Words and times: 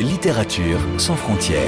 Littérature 0.00 0.78
sans 0.98 1.16
frontières. 1.16 1.62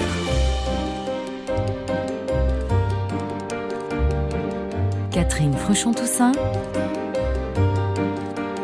Catherine 5.10 5.54
Fruchon-Toussaint. 5.54 6.32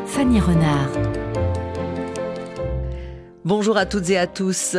Fanny 0.07 0.41
Renard. 0.41 0.91
Bonjour 3.45 3.77
à 3.77 3.87
toutes 3.87 4.11
et 4.11 4.19
à 4.19 4.27
tous. 4.27 4.77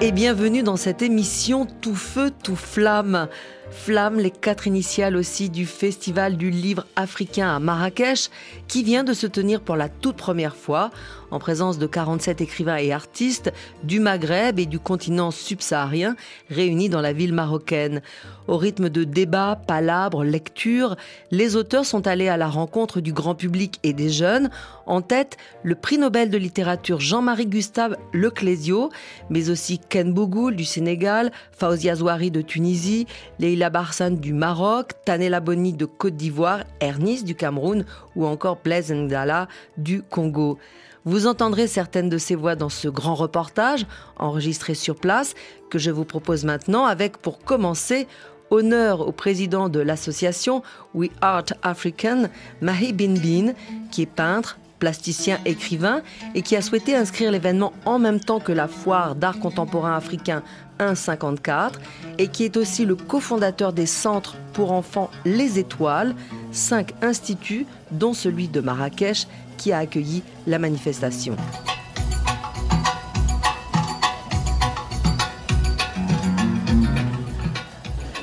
Et 0.00 0.12
bienvenue 0.12 0.62
dans 0.62 0.76
cette 0.76 1.00
émission 1.00 1.66
Tout 1.80 1.94
feu, 1.94 2.30
tout 2.42 2.56
flamme. 2.56 3.28
Flamme, 3.72 4.20
les 4.20 4.30
quatre 4.30 4.66
initiales 4.66 5.16
aussi 5.16 5.50
du 5.50 5.66
Festival 5.66 6.36
du 6.36 6.50
livre 6.50 6.86
africain 6.94 7.56
à 7.56 7.58
Marrakech, 7.58 8.30
qui 8.68 8.84
vient 8.84 9.02
de 9.02 9.14
se 9.14 9.26
tenir 9.26 9.60
pour 9.60 9.76
la 9.76 9.88
toute 9.88 10.16
première 10.16 10.54
fois 10.54 10.90
en 11.32 11.38
présence 11.38 11.78
de 11.78 11.86
47 11.86 12.42
écrivains 12.42 12.76
et 12.76 12.92
artistes 12.92 13.52
du 13.82 13.98
Maghreb 14.00 14.58
et 14.58 14.66
du 14.66 14.78
continent 14.78 15.30
subsaharien 15.30 16.14
réunis 16.50 16.90
dans 16.90 17.00
la 17.00 17.14
ville 17.14 17.32
marocaine. 17.32 18.02
Au 18.48 18.58
rythme 18.58 18.90
de 18.90 19.02
débats, 19.04 19.58
palabres, 19.66 20.24
lectures, 20.24 20.96
les 21.30 21.56
auteurs 21.56 21.86
sont 21.86 22.06
allés 22.06 22.28
à 22.28 22.36
la 22.36 22.48
rencontre 22.48 23.00
du 23.00 23.14
grand 23.14 23.34
public 23.34 23.80
et 23.82 23.94
des 23.94 24.10
jeunes. 24.10 24.50
En 24.84 25.00
tête, 25.00 25.38
le 25.62 25.74
prix 25.74 25.96
Nobel 25.96 26.28
de 26.28 26.36
littérature 26.36 27.00
Jean-Marie 27.00 27.46
Gustave 27.46 27.96
Leclésio, 28.12 28.90
mais 29.30 29.48
aussi 29.48 29.78
Ken 29.78 30.12
Bougoul 30.12 30.54
du 30.54 30.66
Sénégal, 30.66 31.32
Fauzia 31.52 31.94
Zouari 31.94 32.30
de 32.30 32.42
Tunisie, 32.42 33.06
Leila 33.38 33.70
Barsan 33.70 34.10
du 34.10 34.34
Maroc, 34.34 34.90
Tanela 35.06 35.40
Boni 35.40 35.72
de 35.72 35.86
Côte 35.86 36.16
d'Ivoire, 36.16 36.64
Ernest 36.80 37.24
du 37.24 37.34
Cameroun 37.34 37.86
ou 38.16 38.26
encore 38.26 38.58
Blaise 38.62 38.92
Ndala 38.92 39.48
du 39.78 40.02
Congo. 40.02 40.58
Vous 41.04 41.26
entendrez 41.26 41.66
certaines 41.66 42.08
de 42.08 42.18
ces 42.18 42.36
voix 42.36 42.54
dans 42.54 42.68
ce 42.68 42.88
grand 42.88 43.14
reportage 43.14 43.86
enregistré 44.16 44.74
sur 44.74 44.96
place 44.96 45.34
que 45.68 45.78
je 45.78 45.90
vous 45.90 46.04
propose 46.04 46.44
maintenant 46.44 46.84
avec 46.84 47.16
pour 47.16 47.40
commencer 47.40 48.06
honneur 48.50 49.00
au 49.00 49.12
président 49.12 49.68
de 49.68 49.80
l'association 49.80 50.62
We 50.94 51.10
Art 51.20 51.46
African, 51.62 52.24
Mahi 52.60 52.92
Bin 52.92 53.14
Bin, 53.14 53.52
qui 53.90 54.02
est 54.02 54.06
peintre, 54.06 54.58
plasticien, 54.78 55.38
écrivain 55.44 56.02
et 56.34 56.42
qui 56.42 56.54
a 56.54 56.62
souhaité 56.62 56.94
inscrire 56.94 57.32
l'événement 57.32 57.72
en 57.84 57.98
même 57.98 58.20
temps 58.20 58.40
que 58.40 58.52
la 58.52 58.68
foire 58.68 59.14
d'art 59.14 59.38
contemporain 59.40 59.96
africain 59.96 60.42
154 60.80 61.80
et 62.18 62.28
qui 62.28 62.44
est 62.44 62.56
aussi 62.56 62.84
le 62.84 62.96
cofondateur 62.96 63.72
des 63.72 63.86
centres 63.86 64.36
pour 64.52 64.72
enfants 64.72 65.10
Les 65.24 65.58
Étoiles, 65.58 66.14
cinq 66.50 66.92
instituts 67.00 67.66
dont 67.92 68.12
celui 68.12 68.48
de 68.48 68.60
Marrakech 68.60 69.26
qui 69.62 69.70
a 69.70 69.78
accueilli 69.78 70.24
la 70.48 70.58
manifestation. 70.58 71.36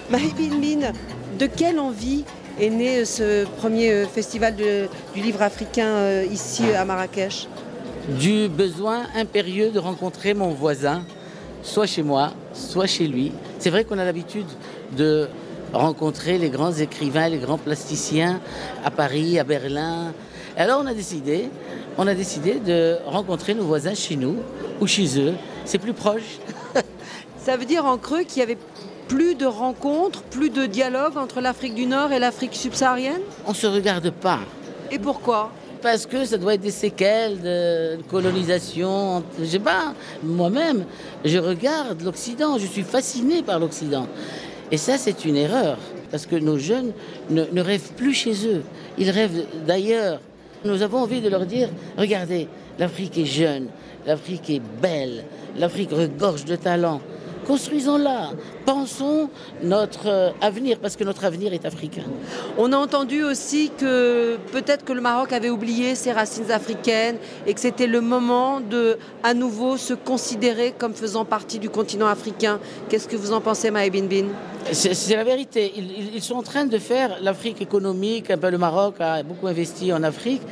Marie 0.10 0.34
Bin 0.38 0.92
de 1.40 1.46
quelle 1.46 1.80
envie 1.80 2.26
est 2.60 2.70
né 2.70 3.06
ce 3.06 3.46
premier 3.46 3.92
euh, 3.92 4.06
festival 4.06 4.54
du 4.58 5.22
livre 5.22 5.42
africain 5.42 5.86
euh, 5.86 6.26
ici 6.30 6.64
à 6.74 6.84
Marrakech? 6.84 7.48
Du 8.20 8.50
besoin 8.50 9.04
impérieux 9.16 9.72
de 9.72 9.80
rencontrer 9.80 10.34
mon 10.34 10.50
voisin, 10.50 11.06
soit 11.64 11.86
chez 11.86 12.04
moi, 12.04 12.34
soit 12.54 12.88
chez 12.88 13.08
lui. 13.08 13.32
C'est 13.60 13.70
vrai 13.70 13.86
qu'on 13.86 13.98
a 13.98 14.04
l'habitude 14.04 14.48
de 14.98 15.30
rencontrer 15.72 16.38
les 16.38 16.50
grands 16.50 16.74
écrivains, 16.74 17.30
les 17.30 17.38
grands 17.38 17.58
plasticiens 17.58 18.42
à 18.84 18.92
Paris, 18.92 19.40
à 19.40 19.46
Berlin, 19.46 20.14
alors 20.60 20.82
on 20.84 20.88
a 20.88 20.94
décidé, 20.94 21.50
on 21.98 22.06
a 22.06 22.14
décidé 22.14 22.60
de 22.60 22.98
rencontrer 23.06 23.54
nos 23.54 23.64
voisins 23.64 23.94
chez 23.94 24.18
nous 24.18 24.36
ou 24.82 24.88
chez 24.88 25.18
eux. 25.18 25.34
C'est 25.64 25.78
plus 25.78 25.94
proche. 25.94 26.40
Ça 27.46 27.56
veut 27.56 27.64
dire 27.64 27.86
en 27.86 27.98
creux 27.98 28.24
qu'il 28.24 28.40
y 28.40 28.42
avait 28.42 28.58
plus 29.08 29.36
de 29.36 29.46
rencontres, 29.46 30.22
plus 30.24 30.50
de 30.50 30.66
dialogue 30.66 31.18
entre 31.18 31.40
l'Afrique 31.40 31.76
du 31.76 31.86
Nord 31.86 32.12
et 32.12 32.20
l'Afrique 32.20 32.56
subsaharienne? 32.56 33.22
On 33.46 33.52
ne 33.52 33.56
se 33.56 33.68
regarde 33.68 34.10
pas. 34.12 34.40
Et 34.92 35.00
pourquoi? 35.00 35.50
Parce 35.82 36.06
que 36.06 36.26
ça 36.26 36.38
doit 36.38 36.56
être 36.56 36.62
des 36.62 36.72
séquelles 36.72 37.42
de 37.42 37.98
colonisation. 38.10 39.24
Je 39.40 39.46
sais 39.46 39.60
pas, 39.60 39.94
moi-même, 40.24 40.84
je 41.24 41.38
regarde 41.38 42.02
l'Occident, 42.02 42.58
je 42.58 42.66
suis 42.66 42.84
fasciné 42.84 43.44
par 43.44 43.60
l'Occident. 43.60 44.08
Et 44.72 44.78
ça, 44.78 44.98
c'est 44.98 45.24
une 45.24 45.38
erreur. 45.38 45.78
Parce 46.12 46.26
que 46.26 46.36
nos 46.36 46.58
jeunes 46.58 46.92
ne, 47.30 47.46
ne 47.52 47.62
rêvent 47.62 47.94
plus 47.96 48.14
chez 48.14 48.46
eux. 48.46 48.64
Ils 48.98 49.10
rêvent 49.10 49.46
d'ailleurs. 49.66 50.20
Nous 50.66 50.82
avons 50.82 51.00
envie 51.00 51.22
de 51.22 51.30
leur 51.30 51.46
dire, 51.46 51.70
regardez, 51.98 52.48
l'Afrique 52.78 53.18
est 53.18 53.26
jeune, 53.26 53.68
l'Afrique 54.06 54.50
est 54.50 54.62
belle, 54.82 55.24
l'Afrique 55.58 55.92
regorge 55.92 56.46
de 56.46 56.56
talents. 56.56 57.02
Construisons-la, 57.50 58.34
pensons 58.64 59.28
notre 59.64 60.08
euh, 60.08 60.30
avenir, 60.40 60.78
parce 60.78 60.96
que 60.96 61.04
notre 61.04 61.26
avenir 61.26 61.52
est 61.52 61.66
africain. 61.66 62.04
On 62.60 62.72
a 62.74 62.78
entendu 62.78 63.24
aussi 63.24 63.72
que 63.76 64.38
peut-être 64.52 64.86
que 64.86 64.94
le 64.94 65.02
Maroc 65.02 65.34
avait 65.34 65.50
oublié 65.50 65.96
ses 65.96 66.12
racines 66.12 66.52
africaines 66.52 67.18
et 67.48 67.56
que 67.56 67.60
c'était 67.60 67.88
le 67.88 68.02
moment 68.02 68.60
de 68.60 69.00
à 69.24 69.34
nouveau 69.34 69.78
se 69.78 69.96
considérer 69.96 70.76
comme 70.78 70.94
faisant 70.94 71.26
partie 71.26 71.58
du 71.58 71.72
continent 71.72 72.06
africain. 72.06 72.60
Qu'est-ce 72.88 73.08
que 73.08 73.16
vous 73.16 73.34
en 73.34 73.42
pensez, 73.42 73.72
Maï 73.72 73.90
Bin 73.90 74.04
Bin? 74.04 74.28
C'est 74.72 75.16
la 75.16 75.24
vérité. 75.24 75.74
Ils, 75.76 76.22
sont 76.22 76.36
en 76.36 76.44
train 76.44 76.66
de 76.66 76.78
faire 76.78 77.18
l'Afrique 77.20 77.64
économique. 77.64 78.30
Un 78.30 78.38
peu 78.38 78.52
le 78.52 78.60
Maroc 78.60 78.98
a 79.00 79.24
beaucoup 79.24 79.48
investi 79.48 79.92
en 79.92 80.04
Afrique, 80.04 80.44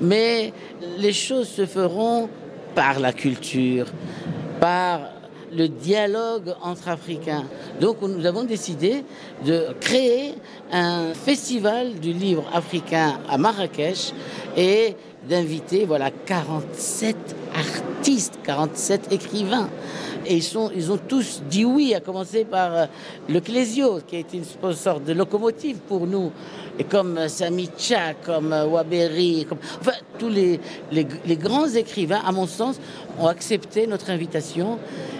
mais 0.00 0.54
les 0.96 1.12
choses 1.12 1.48
se 1.48 1.66
feront 1.66 2.30
par 2.74 2.98
la 2.98 3.12
culture, 3.12 3.88
par 4.58 5.15
le 5.52 5.68
dialogue 5.68 6.54
entre 6.62 6.88
Africains. 6.88 7.44
Donc 7.80 8.02
nous 8.02 8.26
avons 8.26 8.44
décidé 8.44 9.04
de 9.44 9.68
créer 9.80 10.34
un 10.72 11.14
festival 11.14 11.94
du 11.94 12.12
livre 12.12 12.44
africain 12.52 13.18
à 13.28 13.38
Marrakech 13.38 14.12
et 14.56 14.94
d'inviter 15.28 15.84
voilà 15.84 16.10
47 16.10 17.16
artistes, 17.56 18.38
47 18.44 19.12
écrivains. 19.12 19.68
Et 20.28 20.34
ils, 20.34 20.42
sont, 20.42 20.70
ils 20.74 20.90
ont 20.90 20.98
tous 20.98 21.42
dit 21.48 21.64
oui, 21.64 21.94
à 21.94 22.00
commencer 22.00 22.44
par 22.44 22.74
euh, 22.74 22.86
le 23.28 23.40
Clésio, 23.40 24.00
qui 24.06 24.16
a 24.16 24.18
été 24.18 24.38
une 24.38 24.72
sorte 24.74 25.04
de 25.04 25.12
locomotive 25.12 25.78
pour 25.86 26.06
nous. 26.06 26.32
Et 26.78 26.84
comme 26.84 27.16
euh, 27.16 27.28
Sami 27.28 27.68
Tcha, 27.78 28.14
comme 28.24 28.52
euh, 28.52 28.66
Waberi, 28.66 29.46
comme, 29.48 29.58
enfin, 29.80 29.92
tous 30.18 30.28
les, 30.28 30.58
les, 30.90 31.36
grands 31.36 31.68
écrivains, 31.68 32.20
à 32.26 32.32
mon 32.32 32.46
sens, 32.46 32.80
ont 33.20 33.28
accepté 33.28 33.86
notre 33.86 34.10
invitation. 34.10 34.78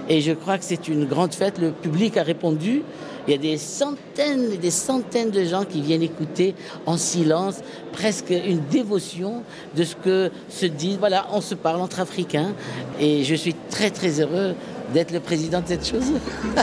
Et 0.08 0.20
je 0.20 0.32
crois 0.32 0.58
que 0.58 0.64
c'est 0.64 0.88
une 0.88 1.04
grande 1.04 1.34
fête. 1.34 1.58
Le 1.58 1.70
public 1.70 2.16
a 2.16 2.22
répondu. 2.25 2.82
Il 3.26 3.32
y 3.32 3.34
a 3.34 3.38
des 3.38 3.58
centaines 3.58 4.52
et 4.52 4.56
des 4.56 4.70
centaines 4.70 5.30
de 5.30 5.44
gens 5.44 5.64
qui 5.64 5.80
viennent 5.80 6.02
écouter 6.02 6.54
en 6.86 6.96
silence, 6.96 7.56
presque 7.92 8.30
une 8.30 8.60
dévotion 8.70 9.42
de 9.75 9.82
ce 9.82 9.96
que 9.96 10.30
se 10.48 10.66
dit. 10.66 10.96
Voilà, 10.98 11.26
on 11.32 11.41
se 11.41 11.56
parle 11.56 11.80
entre 11.80 11.98
Africains. 11.98 12.25
Et 13.00 13.25
je 13.25 13.34
suis 13.34 13.54
très 13.70 13.91
très 13.91 14.20
heureux 14.20 14.54
d'être 14.92 15.12
le 15.12 15.20
président 15.20 15.60
de 15.60 15.69
cette 15.69 15.87
chose. 15.87 16.12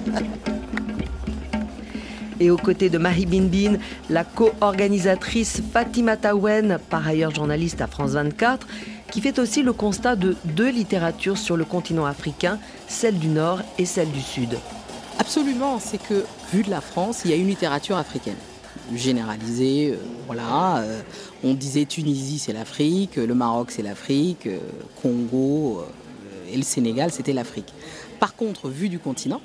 Et 2.39 2.49
aux 2.49 2.57
côtés 2.57 2.89
de 2.89 2.97
Marie 2.97 3.25
Bin 3.25 3.77
la 4.09 4.23
co-organisatrice 4.23 5.61
Fatima 5.71 6.17
Tawen, 6.17 6.79
par 6.89 7.07
ailleurs 7.07 7.33
journaliste 7.33 7.79
à 7.79 7.87
France 7.87 8.11
24, 8.11 8.67
qui 9.11 9.21
fait 9.21 9.39
aussi 9.39 9.61
le 9.61 9.71
constat 9.71 10.15
de 10.15 10.35
deux 10.43 10.69
littératures 10.69 11.37
sur 11.37 11.55
le 11.55 11.63
continent 11.63 12.05
africain, 12.05 12.57
celle 12.87 13.19
du 13.19 13.27
Nord 13.27 13.61
et 13.77 13.85
celle 13.85 14.11
du 14.11 14.21
Sud. 14.21 14.57
Absolument, 15.19 15.79
c'est 15.79 16.01
que, 16.01 16.25
vu 16.51 16.63
de 16.63 16.71
la 16.71 16.81
France, 16.81 17.21
il 17.23 17.31
y 17.31 17.33
a 17.33 17.37
une 17.37 17.47
littérature 17.47 17.97
africaine 17.97 18.35
généralisée. 18.95 19.91
Euh, 19.91 19.97
voilà, 20.27 20.77
euh, 20.79 21.01
on 21.43 21.53
disait 21.53 21.85
Tunisie 21.85 22.39
c'est 22.39 22.53
l'Afrique, 22.53 23.15
le 23.15 23.33
Maroc 23.33 23.71
c'est 23.71 23.81
l'Afrique, 23.81 24.47
euh, 24.47 24.59
Congo 25.01 25.83
et 26.51 26.57
le 26.57 26.63
Sénégal 26.63 27.11
c'était 27.11 27.33
l'Afrique. 27.33 27.73
Par 28.19 28.35
contre, 28.35 28.69
vu 28.69 28.89
du 28.89 28.99
continent, 28.99 29.41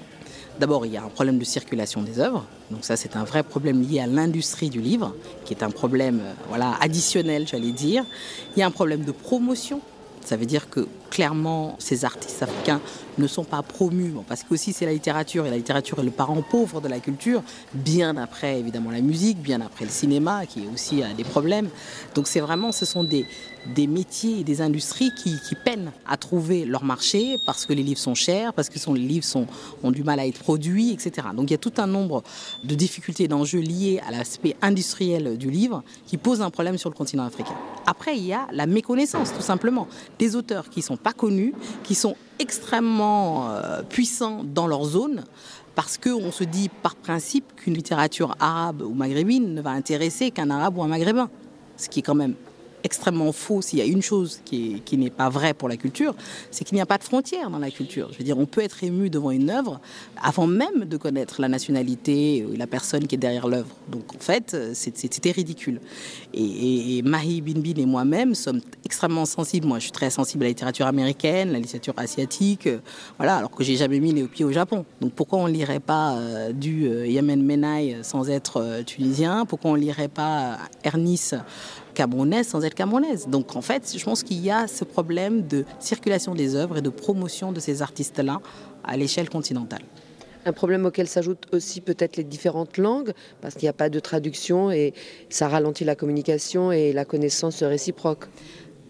d'abord 0.61 0.87
il 0.87 0.93
y 0.93 0.97
a 0.97 1.03
un 1.03 1.09
problème 1.09 1.39
de 1.39 1.45
circulation 1.45 2.03
des 2.03 2.21
œuvres, 2.21 2.45
donc 2.71 2.85
ça 2.85 2.97
c'est 2.97 3.17
un 3.17 3.25
vrai 3.25 3.43
problème 3.43 3.83
lié 3.83 4.01
à 4.01 4.07
l'industrie 4.07 4.71
du 4.71 4.81
livre, 4.81 5.15
qui 5.45 5.55
est 5.55 5.63
un 5.63 5.71
problème 5.71 6.21
voilà 6.49 6.77
additionnel 6.81 7.47
j'allais 7.47 7.73
dire. 7.73 8.05
Il 8.57 8.61
y 8.61 8.63
a 8.63 8.67
un 8.67 8.71
problème 8.71 9.05
de 9.05 9.13
promotion 9.13 9.81
Ça 10.25 10.37
veut 10.37 10.47
dire 10.47 10.71
que 10.71 10.87
clairement, 11.11 11.77
ces 11.79 12.05
artistes 12.05 12.43
africains 12.43 12.81
ne 13.17 13.27
sont 13.27 13.45
pas 13.45 13.63
promus, 13.63 14.13
parce 14.29 14.43
que 14.43 14.55
aussi 14.55 14.73
c'est 14.73 14.87
la 14.87 14.93
littérature, 14.93 15.47
et 15.47 15.51
la 15.51 15.57
littérature 15.57 15.99
est 15.99 16.05
le 16.05 16.11
parent 16.11 16.43
pauvre 16.43 16.81
de 16.81 16.89
la 16.89 17.01
culture, 17.01 17.43
bien 17.75 18.17
après 18.17 18.59
évidemment 18.61 18.91
la 18.91 19.01
musique, 19.01 19.39
bien 19.39 19.61
après 19.61 19.85
le 19.85 19.91
cinéma, 19.91 20.47
qui 20.47 20.69
aussi 20.73 21.03
a 21.03 21.13
des 21.15 21.25
problèmes. 21.25 21.69
Donc 22.15 22.29
c'est 22.29 22.41
vraiment, 22.41 22.73
ce 22.73 22.85
sont 22.85 23.05
des, 23.05 23.27
des 23.75 23.87
métiers 23.87 24.41
et 24.41 24.45
des 24.45 24.61
industries 24.61 25.13
qui, 25.15 25.39
peinent 25.65 25.93
à 26.07 26.17
trouver 26.17 26.65
leur 26.65 26.85
marché, 26.85 27.39
parce 27.45 27.67
que 27.67 27.73
les 27.73 27.83
livres 27.83 28.01
sont 28.01 28.15
chers, 28.15 28.53
parce 28.53 28.69
que 28.69 28.79
les 28.93 29.01
livres 29.01 29.27
ont 29.83 29.91
du 29.91 30.05
mal 30.05 30.21
à 30.21 30.27
être 30.27 30.39
produits, 30.39 30.93
etc. 30.93 31.29
Donc 31.35 31.51
il 31.51 31.53
y 31.53 31.55
a 31.55 31.59
tout 31.59 31.73
un 31.79 31.87
nombre 31.87 32.23
de 32.65 32.75
difficultés, 32.75 33.29
d'enjeux 33.29 33.61
liés 33.61 34.01
à 34.07 34.11
l'aspect 34.11 34.57
industriel 34.63 35.37
du 35.37 35.51
livre 35.51 35.83
qui 36.07 36.17
posent 36.17 36.43
un 36.43 36.51
problème 36.51 36.79
sur 36.79 36.91
le 36.91 36.95
continent 36.95 37.25
africain. 37.25 37.55
Après, 37.87 38.17
il 38.17 38.25
y 38.25 38.33
a 38.33 38.47
la 38.53 38.67
méconnaissance, 38.67 39.33
tout 39.33 39.43
simplement, 39.43 39.89
des 40.19 40.37
auteurs 40.37 40.69
qui 40.71 40.83
sont 40.83 40.97
pas 40.97 41.13
connus, 41.13 41.55
qui 41.83 41.95
sont 41.95 42.17
extrêmement 42.39 43.51
euh, 43.51 43.83
puissants 43.83 44.43
dans 44.45 44.67
leur 44.67 44.85
zone, 44.85 45.25
parce 45.75 45.99
qu'on 45.99 46.33
se 46.33 46.45
dit 46.45 46.69
par 46.69 46.97
principe 46.97 47.55
qu'une 47.57 47.75
littérature 47.75 48.35
arabe 48.41 48.83
ou 48.83 48.95
maghrébine 48.95 49.55
ne 49.55 49.61
va 49.61 49.71
intéresser 49.71 50.31
qu'un 50.31 50.51
arabe 50.51 50.79
ou 50.79 50.83
un 50.83 50.89
maghrébin, 50.89 51.31
ce 51.77 51.89
qui 51.89 52.01
est 52.01 52.03
quand 52.03 52.15
même 52.15 52.35
extrêmement 52.85 53.33
faux 53.33 53.63
s'il 53.63 53.79
y 53.79 53.83
a 53.83 53.85
une 53.85 54.03
chose 54.03 54.41
qui, 54.45 54.83
n'est 54.93 55.11
pas 55.11 55.29
vraie 55.29 55.55
pour 55.55 55.69
la 55.69 55.77
culture, 55.77 56.15
c'est 56.51 56.65
qu'il 56.65 56.75
n'y 56.75 56.81
a 56.81 56.87
pas 56.87 56.99
de 56.99 57.05
frontières 57.05 57.51
dans 57.51 57.59
la 57.59 57.71
culture. 57.71 58.09
Je 58.13 58.19
veux 58.19 58.25
dire, 58.25 58.39
on 58.39 58.47
peut 58.47 58.63
être 58.63 58.83
ému 58.83 59.11
devant 59.11 59.31
une 59.31 59.51
œuvre 59.51 59.81
avant 60.21 60.47
même 60.47 60.85
de 60.85 60.97
connaître 60.97 61.41
la 61.41 61.49
nationalité 61.49 62.45
ou 62.45 62.57
la 62.57 62.67
personne 62.67 63.07
qui 63.07 63.15
est 63.15 63.19
derrière 63.19 63.49
l'œuvre. 63.49 63.69
Donc 63.89 64.15
en 64.15 64.19
fait, 64.19 64.57
c'était 64.75 65.31
ridicule. 65.31 65.81
Et, 66.35 67.03
Mahi 67.03 67.41
Binbin 67.41 67.81
et 67.81 67.87
moi-même 67.87 68.35
sommes 68.35 68.61
extrêmement 68.85 69.27
sensibles. 69.27 69.67
Moi, 69.67 69.79
je 69.79 69.85
suis 69.85 69.93
très 69.93 70.11
sensible 70.11 70.45
à 70.45 70.47
la 70.47 70.51
littérature 70.51 70.87
américaine, 70.87 71.53
la 71.53 71.59
littérature 71.59 71.95
asiatique, 71.97 72.67
euh, 72.67 72.79
voilà, 73.17 73.37
alors 73.37 73.51
que 73.51 73.65
j'ai 73.65 73.77
jamais 73.77 74.01
mis 74.01 74.13
les 74.13 74.25
pieds 74.25 74.45
au 74.45 74.53
Japon. 74.53 74.85
Donc 75.01 75.13
pourquoi 75.13 75.39
on 75.39 75.47
lirait 75.47 75.81
pas 75.81 76.17
euh, 76.17 76.53
du 76.53 76.89
euh, 76.89 77.07
Yemen 77.07 77.43
Menai 77.43 77.99
sans 78.03 78.29
être 78.29 78.83
tunisien? 78.85 79.47
Pourquoi 79.47 79.73
on 79.73 79.75
lirait 79.75 80.09
pas 80.09 80.59
Ernest 80.85 81.37
camerounaise 81.99 82.47
sans 82.47 82.63
être 82.65 82.77
camerounaise. 82.77 83.27
Donc 83.27 83.57
en 83.57 83.61
fait, 83.61 83.83
je 83.99 84.05
pense 84.05 84.23
qu'il 84.23 84.41
y 84.41 84.53
a 84.53 84.69
ce 84.69 84.85
problème 84.85 85.37
de 85.49 85.65
circulation 85.81 86.33
des 86.43 86.55
œuvres 86.55 86.79
et 86.79 86.83
de 86.83 86.91
promotion 86.91 87.51
de 87.51 87.59
ces 87.59 87.83
artistes-là 87.83 88.41
à 88.85 88.97
l'échelle 88.97 89.29
continentale. 89.29 89.83
Un 90.47 90.53
problème 90.53 90.87
auquel 90.87 91.09
s'ajoutent 91.09 91.49
aussi 91.53 91.81
peut-être 91.81 92.17
les 92.17 92.23
différentes 92.23 92.79
langues, 92.79 93.13
parce 93.41 93.55
qu'il 93.55 93.65
n'y 93.65 93.75
a 93.77 93.81
pas 93.85 93.91
de 93.91 94.01
traduction 94.01 94.71
et 94.71 94.95
ça 95.29 95.49
ralentit 95.49 95.85
la 95.85 95.97
communication 95.97 96.71
et 96.71 96.93
la 96.93 97.05
connaissance 97.05 97.65
réciproque. 97.65 98.27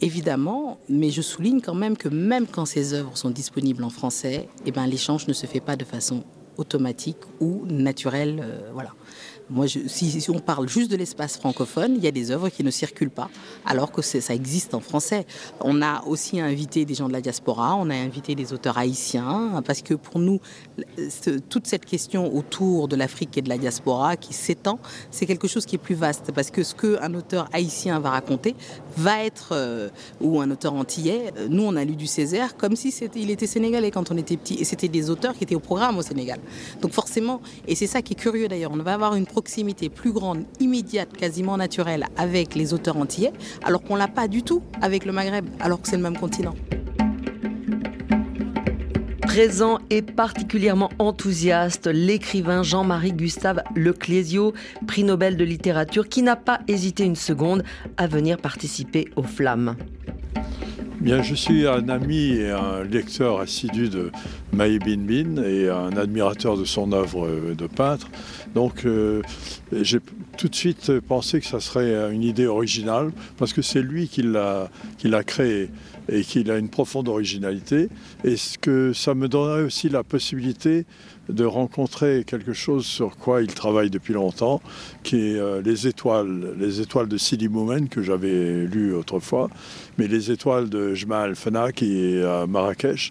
Évidemment, 0.02 0.78
mais 0.88 1.10
je 1.10 1.22
souligne 1.22 1.62
quand 1.62 1.74
même 1.74 1.96
que 1.96 2.10
même 2.10 2.46
quand 2.46 2.66
ces 2.66 2.92
œuvres 2.92 3.16
sont 3.16 3.30
disponibles 3.30 3.82
en 3.82 3.90
français, 3.90 4.48
eh 4.66 4.70
ben, 4.70 4.86
l'échange 4.86 5.26
ne 5.26 5.32
se 5.32 5.46
fait 5.46 5.64
pas 5.68 5.76
de 5.76 5.84
façon 5.84 6.24
automatique 6.58 7.22
ou 7.40 7.64
naturelle. 7.66 8.40
Euh, 8.44 8.70
voilà. 8.74 8.90
Moi, 9.50 9.66
si, 9.66 10.26
on 10.28 10.40
parle 10.40 10.68
juste 10.68 10.90
de 10.90 10.96
l'espace 10.96 11.38
francophone, 11.38 11.94
il 11.96 12.04
y 12.04 12.06
a 12.06 12.10
des 12.10 12.30
œuvres 12.30 12.50
qui 12.50 12.62
ne 12.62 12.70
circulent 12.70 13.10
pas, 13.10 13.30
alors 13.64 13.90
que 13.92 14.02
ça 14.02 14.34
existe 14.34 14.74
en 14.74 14.80
français. 14.80 15.26
On 15.60 15.80
a 15.80 16.04
aussi 16.04 16.38
invité 16.38 16.84
des 16.84 16.94
gens 16.94 17.08
de 17.08 17.14
la 17.14 17.22
diaspora, 17.22 17.74
on 17.76 17.88
a 17.88 17.94
invité 17.94 18.34
des 18.34 18.52
auteurs 18.52 18.76
haïtiens, 18.76 19.62
parce 19.64 19.80
que 19.80 19.94
pour 19.94 20.20
nous, 20.20 20.40
toute 21.48 21.66
cette 21.66 21.86
question 21.86 22.34
autour 22.36 22.88
de 22.88 22.96
l'Afrique 22.96 23.38
et 23.38 23.42
de 23.42 23.48
la 23.48 23.56
diaspora 23.56 24.16
qui 24.16 24.34
s'étend, 24.34 24.78
c'est 25.10 25.24
quelque 25.24 25.48
chose 25.48 25.64
qui 25.64 25.76
est 25.76 25.78
plus 25.78 25.94
vaste, 25.94 26.30
parce 26.34 26.50
que 26.50 26.62
ce 26.62 26.74
qu'un 26.74 27.14
auteur 27.14 27.48
haïtien 27.52 28.00
va 28.00 28.10
raconter 28.10 28.54
va 28.96 29.24
être, 29.24 29.50
euh, 29.52 29.88
ou 30.20 30.40
un 30.40 30.50
auteur 30.50 30.74
antillais, 30.74 31.32
euh, 31.38 31.46
nous 31.48 31.62
on 31.62 31.76
a 31.76 31.84
lu 31.84 31.96
du 31.96 32.06
Césaire 32.06 32.56
comme 32.56 32.76
si 32.76 32.90
c'était, 32.90 33.20
il 33.20 33.30
était 33.30 33.46
sénégalais 33.46 33.90
quand 33.90 34.10
on 34.10 34.16
était 34.16 34.36
petit, 34.36 34.54
et 34.54 34.64
c'était 34.64 34.88
des 34.88 35.08
auteurs 35.08 35.34
qui 35.34 35.44
étaient 35.44 35.54
au 35.54 35.60
programme 35.60 35.96
au 35.98 36.02
Sénégal. 36.02 36.38
Donc 36.82 36.92
forcément, 36.92 37.40
et 37.66 37.74
c'est 37.74 37.86
ça 37.86 38.02
qui 38.02 38.12
est 38.12 38.16
curieux 38.16 38.48
d'ailleurs, 38.48 38.72
on 38.72 38.76
va 38.76 38.94
avoir 38.94 39.14
une 39.14 39.26
proximité 39.38 39.88
plus 39.88 40.10
grande, 40.10 40.46
immédiate, 40.58 41.16
quasiment 41.16 41.56
naturelle 41.56 42.06
avec 42.16 42.56
les 42.56 42.74
auteurs 42.74 42.96
antillais, 42.96 43.32
alors 43.62 43.84
qu'on 43.84 43.94
l'a 43.94 44.08
pas 44.08 44.26
du 44.26 44.42
tout 44.42 44.62
avec 44.82 45.04
le 45.04 45.12
Maghreb, 45.12 45.46
alors 45.60 45.80
que 45.80 45.86
c'est 45.86 45.96
le 45.96 46.02
même 46.02 46.16
continent 46.16 46.56
présent 49.22 49.78
et 49.90 50.02
particulièrement 50.02 50.90
enthousiaste, 50.98 51.86
l'écrivain 51.86 52.64
Jean-Marie 52.64 53.12
Gustave 53.12 53.62
Leclésio, 53.76 54.54
prix 54.88 55.04
Nobel 55.04 55.36
de 55.36 55.44
littérature, 55.44 56.08
qui 56.08 56.22
n'a 56.22 56.34
pas 56.34 56.58
hésité 56.66 57.04
une 57.04 57.14
seconde 57.14 57.62
à 57.96 58.08
venir 58.08 58.38
participer 58.38 59.06
aux 59.14 59.22
Flammes. 59.22 59.76
Bien, 61.00 61.22
je 61.22 61.36
suis 61.36 61.64
un 61.64 61.88
ami 61.88 62.30
et 62.32 62.50
un 62.50 62.82
lecteur 62.82 63.38
assidu 63.38 63.88
de 63.88 64.10
Maï 64.52 64.80
Bin 64.80 64.96
Bin 64.96 65.40
et 65.44 65.68
un 65.68 65.96
admirateur 65.96 66.56
de 66.56 66.64
son 66.64 66.90
œuvre 66.92 67.54
de 67.56 67.66
peintre. 67.68 68.08
Donc, 68.54 68.84
euh, 68.84 69.22
j'ai 69.72 70.00
tout 70.36 70.48
de 70.48 70.54
suite 70.54 71.00
pensé 71.00 71.40
que 71.40 71.46
ça 71.46 71.60
serait 71.60 72.12
une 72.12 72.22
idée 72.22 72.46
originale 72.46 73.12
parce 73.36 73.52
que 73.52 73.62
c'est 73.62 73.82
lui 73.82 74.08
qui 74.08 74.22
l'a, 74.22 74.70
qui 74.98 75.08
l'a 75.08 75.22
créé 75.22 75.70
et 76.10 76.22
qu'il 76.22 76.50
a 76.50 76.58
une 76.58 76.68
profonde 76.68 77.08
originalité. 77.08 77.88
Et 78.24 78.36
ce 78.36 78.58
que 78.58 78.92
ça 78.92 79.14
me 79.14 79.28
donnerait 79.28 79.62
aussi 79.62 79.88
la 79.88 80.02
possibilité 80.02 80.86
de 81.28 81.44
rencontrer 81.44 82.24
quelque 82.26 82.52
chose 82.54 82.86
sur 82.86 83.16
quoi 83.16 83.42
il 83.42 83.52
travaille 83.52 83.90
depuis 83.90 84.14
longtemps, 84.14 84.62
qui 85.02 85.16
est 85.16 85.38
euh, 85.38 85.60
les 85.62 85.86
étoiles, 85.86 86.54
les 86.58 86.80
étoiles 86.80 87.08
de 87.08 87.18
Sidi 87.18 87.48
Moumen 87.48 87.88
que 87.88 88.02
j'avais 88.02 88.64
lu 88.64 88.94
autrefois, 88.94 89.50
mais 89.98 90.08
les 90.08 90.30
étoiles 90.30 90.70
de 90.70 90.94
Jma 90.94 91.20
Al-Fana 91.20 91.72
qui 91.72 91.98
est 91.98 92.24
à 92.24 92.46
Marrakech. 92.46 93.10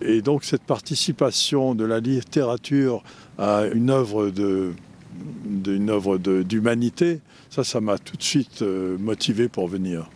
Et 0.00 0.22
donc 0.22 0.44
cette 0.44 0.62
participation 0.62 1.74
de 1.74 1.84
la 1.84 2.00
littérature 2.00 3.02
à 3.36 3.64
une 3.72 3.90
œuvre 3.90 4.30
d'une 4.30 5.90
œuvre 5.90 6.18
d'humanité, 6.18 7.20
ça, 7.50 7.64
ça 7.64 7.80
m'a 7.80 7.98
tout 7.98 8.16
de 8.16 8.22
suite 8.22 8.62
euh, 8.62 8.96
motivé 8.98 9.48
pour 9.48 9.66
venir. 9.66 10.08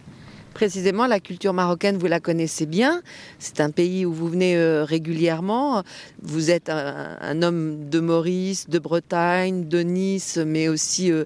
Précisément, 0.55 1.07
la 1.07 1.19
culture 1.19 1.55
marocaine, 1.55 1.97
vous 1.97 2.07
la 2.07 2.21
connaissez 2.21 2.67
bien. 2.67 3.01
C'est 3.39 3.61
un 3.61 3.71
pays 3.71 4.05
où 4.05 4.13
vous 4.13 4.29
venez 4.29 4.55
euh, 4.57 4.85
régulièrement. 4.85 5.83
Vous 6.23 6.51
êtes 6.51 6.69
un, 6.69 7.43
homme 7.43 7.89
de 7.89 8.01
Maurice, 8.01 8.69
de 8.69 8.79
Bretagne, 8.79 9.67
de 9.67 9.81
Nice, 9.81 10.39
mais 10.47 10.69
aussi 10.69 11.11
euh, 11.11 11.25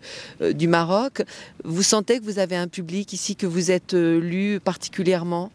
du 0.53 0.69
Maroc. 0.69 1.23
Vous 1.65 1.83
sentez 1.83 2.21
que 2.21 2.25
vous 2.25 2.39
avez 2.39 2.57
un 2.57 2.69
public 2.69 3.13
ici 3.13 3.35
que 3.35 3.47
vous 3.47 3.71
êtes 3.71 3.95
lu 3.95 4.61
particulièrement? 4.61 5.51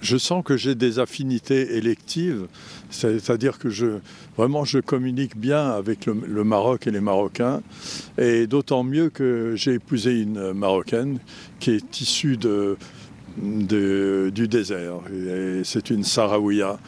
Je 0.00 0.16
sens 0.16 0.44
que 0.44 0.56
j'ai 0.56 0.74
des 0.74 0.98
affinités 0.98 1.76
électives, 1.76 2.46
c'est-à-dire 2.90 3.58
que 3.58 3.70
je, 3.70 3.98
vraiment 4.36 4.64
je 4.64 4.78
communique 4.78 5.36
bien 5.36 5.70
avec 5.70 6.06
le, 6.06 6.44
Maroc 6.44 6.86
et 6.86 6.90
les 6.90 7.00
Marocains, 7.00 7.62
et 8.18 8.46
d'autant 8.46 8.84
mieux 8.84 9.10
que 9.10 9.54
j'ai 9.56 9.74
épousé 9.74 10.20
une 10.20 10.52
Marocaine 10.52 11.18
qui 11.58 11.72
est 11.72 12.00
issue 12.00 12.36
de, 12.36 12.76
du 13.38 14.48
désert. 14.48 15.00
C'est 15.64 15.90
une 15.90 16.04
Sahraouia. 16.04 16.78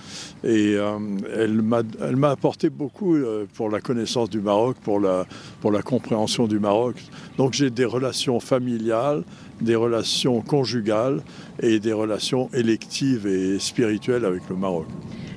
Et 0.45 0.77
euh, 0.77 0.99
elle 1.35 2.17
m'a 2.17 2.31
apporté 2.31 2.71
beaucoup 2.71 3.17
euh, 3.17 3.47
pour 3.55 3.71
la 3.71 3.81
connaissance 3.81 4.31
du 4.31 4.41
Maroc, 4.41 4.77
pour 4.83 5.01
la, 5.01 5.27
pour 5.61 5.73
la 5.73 5.83
compréhension 5.83 6.47
du 6.47 6.61
Maroc. 6.61 6.97
Donc 7.37 7.55
j'ai 7.55 7.71
des 7.71 7.85
relations 7.85 8.39
familiales, 8.39 9.25
des 9.61 9.75
relations 9.75 10.41
conjugales 10.41 11.23
et 11.61 11.81
des 11.81 11.93
relations 11.93 12.49
électives 12.53 13.27
et 13.27 13.59
spirituelles 13.59 14.25
avec 14.25 14.43
le 14.49 14.57
Maroc. 14.57 14.87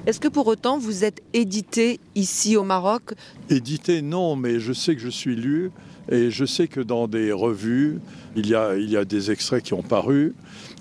Est-ce 0.05 0.19
que 0.19 0.27
pour 0.27 0.47
autant 0.47 0.79
vous 0.79 1.03
êtes 1.03 1.21
édité 1.33 1.99
ici 2.15 2.57
au 2.57 2.63
Maroc? 2.63 3.13
Édité 3.49 4.01
non, 4.01 4.35
mais 4.35 4.59
je 4.59 4.73
sais 4.73 4.95
que 4.95 5.01
je 5.01 5.09
suis 5.09 5.35
lu 5.35 5.71
et 6.09 6.31
je 6.31 6.45
sais 6.45 6.67
que 6.67 6.81
dans 6.81 7.07
des 7.07 7.31
revues, 7.31 7.99
il 8.35 8.47
y 8.47 8.55
a, 8.55 8.75
il 8.75 8.89
y 8.89 8.97
a 8.97 9.05
des 9.05 9.29
extraits 9.29 9.63
qui 9.63 9.73
ont 9.73 9.83
paru. 9.83 10.33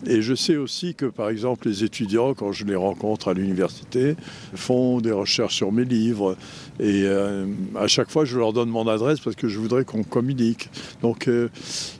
Et 0.07 0.23
je 0.23 0.35
sais 0.35 0.57
aussi 0.57 0.95
que, 0.95 1.07
par 1.07 1.29
exemple, 1.29 1.69
les 1.69 1.85
étudiants, 1.85 2.33
quand 2.35 2.53
je 2.53 2.65
les 2.65 2.75
rencontre 2.75 3.29
à 3.29 3.35
l'université, 3.35 4.17
font 4.55 5.01
des 5.01 5.13
recherches 5.13 5.57
sur 5.57 5.73
mes 5.73 5.85
livres. 5.85 6.37
Et 6.79 7.03
euh, 7.05 7.47
à 7.79 7.87
chaque 7.87 8.11
fois, 8.11 8.25
je 8.25 8.39
leur 8.39 8.53
donne 8.53 8.71
mon 8.71 8.89
adresse 8.89 9.21
parce 9.21 9.37
que 9.37 9.49
je 9.49 9.59
voudrais 9.59 9.85
qu'on 9.85 10.03
communique. 10.03 10.71
Donc, 11.03 11.29
euh, 11.29 11.49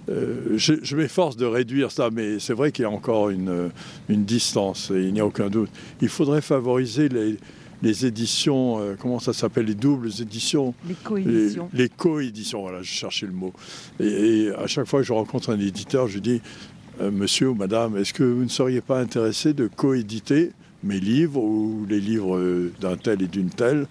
euh, 0.09 0.57
je, 0.57 0.97
m'efforce 0.97 1.37
de 1.37 1.45
réduire 1.45 1.91
ça, 1.91 2.09
mais 2.11 2.39
c'est 2.39 2.55
vrai 2.55 2.73
qu'il 2.73 2.85
y 2.85 2.87
a 2.87 2.91
encore 2.91 3.31
une, 3.31 3.71
une 4.09 4.25
distance, 4.25 4.91
et 4.91 5.03
il 5.03 5.13
n'y 5.13 5.21
a 5.21 5.27
aucun 5.27 5.51
doute. 5.51 5.71
Il 6.01 6.09
faudrait 6.09 6.41
favoriser 6.41 7.09
les, 7.09 7.37
les 7.83 8.07
éditions, 8.07 8.97
comment 8.99 9.19
ça 9.19 9.33
s'appelle, 9.33 9.67
les 9.67 9.75
doubles 9.75 10.11
éditions? 10.21 10.75
Les 10.89 10.95
coéditions. 10.95 11.69
Les, 11.73 11.89
coéditions, 11.89 12.63
voilà, 12.63 12.83
je 12.83 12.91
cherchais 12.91 13.27
le 13.27 13.33
mot. 13.33 13.53
Et, 13.99 14.07
et, 14.07 14.51
à 14.55 14.67
chaque 14.67 14.87
fois 14.87 15.01
que 15.01 15.07
je 15.07 15.13
rencontre 15.13 15.51
un 15.51 15.59
éditeur, 15.59 16.09
je 16.09 16.19
dis, 16.19 16.41
euh, 16.41 16.80
monsieur 17.11 17.49
ou 17.51 17.55
madame, 17.55 17.97
est-ce 17.97 18.13
que 18.13 18.25
vous 18.25 18.43
ne 18.43 18.49
seriez 18.49 18.81
pas 18.81 19.01
intéressé 19.01 19.53
de 19.53 19.67
coéditer 19.67 20.53
mes 20.83 21.01
livres 21.01 21.43
ou 21.43 21.87
les 21.89 22.01
livres 22.01 22.71
d'un 22.81 22.97
tel 22.97 23.23
et 23.23 23.27
d'une 23.27 23.51
telle 23.51 23.87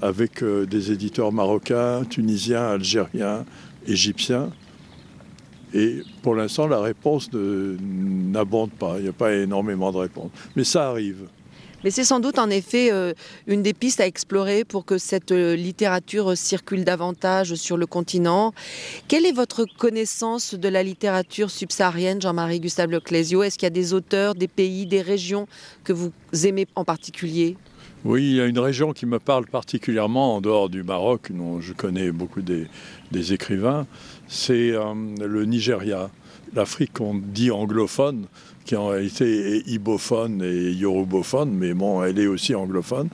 avec 0.00 0.42
euh, 0.42 0.66
des 0.66 0.90
éditeurs 0.90 1.32
marocains, 1.32 2.04
tunisiens, 2.04 2.64
algériens, 2.70 3.44
égyptiens? 3.86 4.50
Et 5.74 6.02
pour 6.22 6.34
l'instant, 6.34 6.68
la 6.68 6.80
réponse 6.80 7.30
n'abonde 7.32 8.72
pas. 8.72 8.96
Il 8.98 9.04
n'y 9.04 9.08
a 9.08 9.14
pas 9.14 9.32
énormément 9.32 9.90
de 9.90 9.98
réponses. 9.98 10.30
Mais 10.54 10.64
ça 10.64 10.88
arrive. 10.88 11.28
Mais 11.84 11.90
c'est 11.90 12.04
sans 12.04 12.20
doute 12.20 12.38
en 12.38 12.48
effet 12.48 12.92
euh, 12.92 13.12
une 13.46 13.62
des 13.62 13.74
pistes 13.74 14.00
à 14.00 14.06
explorer 14.06 14.64
pour 14.64 14.84
que 14.84 14.98
cette 14.98 15.32
euh, 15.32 15.56
littérature 15.56 16.36
circule 16.36 16.84
davantage 16.84 17.54
sur 17.54 17.76
le 17.76 17.86
continent. 17.86 18.54
Quelle 19.08 19.26
est 19.26 19.32
votre 19.32 19.64
connaissance 19.78 20.54
de 20.54 20.68
la 20.68 20.82
littérature 20.82 21.50
subsaharienne, 21.50 22.22
Jean-Marie 22.22 22.60
Gustave 22.60 22.90
Leclésio? 22.90 23.42
Est-ce 23.42 23.58
qu'il 23.58 23.66
y 23.66 23.68
a 23.68 23.70
des 23.70 23.94
auteurs, 23.94 24.34
des 24.34 24.48
pays, 24.48 24.86
des 24.86 25.02
régions 25.02 25.48
que 25.82 25.92
vous 25.92 26.12
aimez 26.44 26.66
en 26.76 26.84
particulier? 26.84 27.56
Oui, 28.04 28.30
il 28.30 28.34
y 28.34 28.40
a 28.40 28.46
une 28.46 28.58
région 28.58 28.92
qui 28.92 29.06
me 29.06 29.20
parle 29.20 29.46
particulièrement 29.46 30.34
en 30.34 30.40
dehors 30.40 30.68
du 30.68 30.82
Maroc, 30.82 31.30
dont 31.30 31.60
je 31.60 31.72
connais 31.72 32.10
beaucoup 32.10 32.42
des, 32.42 32.66
écrivains, 33.32 33.86
c'est 34.32 34.70
euh, 34.70 34.94
le 35.20 35.44
Nigeria. 35.44 36.10
L'Afrique 36.54 36.94
qu'on 36.94 37.14
dit 37.14 37.50
anglophone, 37.50 38.26
qui 38.64 38.76
en 38.76 38.88
réalité 38.88 39.56
est 39.56 39.68
ibophone 39.68 40.42
et 40.42 40.70
yorubophone, 40.72 41.50
mais 41.50 41.74
bon, 41.74 42.02
elle 42.02 42.18
est 42.18 42.26
aussi 42.26 42.54
anglophone. 42.54 43.08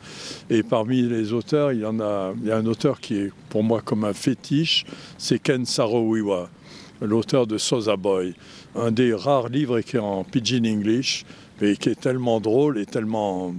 Et 0.48 0.62
parmi 0.62 1.02
les 1.02 1.32
auteurs, 1.32 1.72
il 1.72 1.80
y 1.80 1.84
en 1.84 2.00
a, 2.00 2.32
il 2.40 2.48
y 2.48 2.52
a 2.52 2.56
un 2.56 2.66
auteur 2.66 3.00
qui 3.00 3.16
est 3.16 3.32
pour 3.48 3.64
moi 3.64 3.80
comme 3.84 4.04
un 4.04 4.12
fétiche, 4.12 4.86
c'est 5.18 5.40
Ken 5.40 5.64
Saro-Wiwa, 5.64 6.48
l'auteur 7.00 7.46
de 7.46 7.58
Sosa 7.58 7.96
Boy, 7.96 8.34
un 8.76 8.90
des 8.90 9.12
rares 9.12 9.48
livres 9.48 9.78
écrits 9.78 9.98
en 9.98 10.24
pidgin 10.24 10.66
English, 10.66 11.24
mais 11.60 11.76
qui 11.76 11.88
est 11.88 12.00
tellement 12.00 12.40
drôle 12.40 12.78
et 12.78 12.86
tellement, 12.86 13.54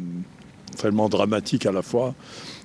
tellement 0.77 1.09
dramatique 1.09 1.65
à 1.65 1.71
la 1.71 1.81
fois. 1.81 2.15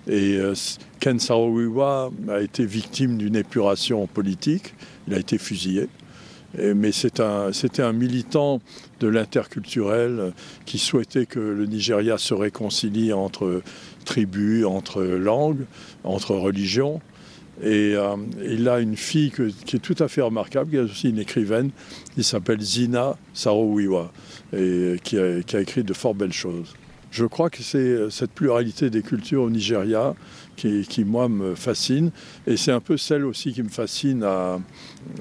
Et 0.09 0.37
euh, 0.37 0.55
Ken 1.01 1.19
Saro-Wiwa 1.19 2.11
a 2.29 2.41
été 2.41 2.67
victime 2.67 3.17
d'une 3.17 3.37
épuration 3.37 4.07
politique, 4.07 4.75
il 5.09 5.15
a 5.15 5.19
été 5.19 5.39
fusillé 5.39 5.89
mais 6.75 6.93
c'était 6.93 7.83
un, 7.83 7.93
militant 7.93 8.61
de 9.01 9.09
l'interculturel 9.09 10.33
qui 10.67 10.79
souhaitait 10.79 11.27
que 11.27 11.41
le 11.41 11.67
Nigeria 11.67 12.19
se 12.19 12.35
réconcilie 12.35 13.13
entre 13.13 13.63
tribus, 14.05 14.65
entre 14.65 15.03
langues, 15.03 15.65
entre 16.05 16.35
religions. 16.35 17.01
Et 17.63 17.95
euh, 17.95 18.17
il 18.45 18.69
a 18.69 18.81
une 18.81 18.97
fille 18.97 19.33
qui 19.65 19.77
est 19.77 19.81
tout 19.81 19.95
à 20.01 20.09
fait 20.09 20.23
remarquable, 20.23 20.71
qui 20.71 20.77
est 20.77 20.81
aussi 20.81 21.11
une 21.11 21.21
écrivaine, 21.21 21.71
qui 22.15 22.25
s'appelle 22.25 22.61
Zina 22.61 23.17
Sarowiwa, 23.33 24.13
et 24.57 24.97
qui 25.03 25.19
a, 25.19 25.61
écrit 25.61 25.85
de 25.85 25.93
fort 25.93 26.15
belles 26.15 26.33
choses. 26.33 26.75
Je 27.15 27.27
crois 27.27 27.49
que 27.49 27.63
c'est 27.63 28.11
cette 28.11 28.33
pluralité 28.33 28.91
des 28.91 29.01
cultures 29.01 29.43
au 29.43 29.51
Nigeria 29.51 30.17
qui, 30.57 31.05
moi, 31.07 31.29
me 31.29 31.55
fascine. 31.55 32.11
Et 32.45 32.57
c'est 32.57 32.73
un 32.73 32.81
peu 32.81 32.97
celle 32.97 33.25
aussi 33.25 33.53
qui 33.53 33.63
me 33.63 33.69
fascine 33.69 34.27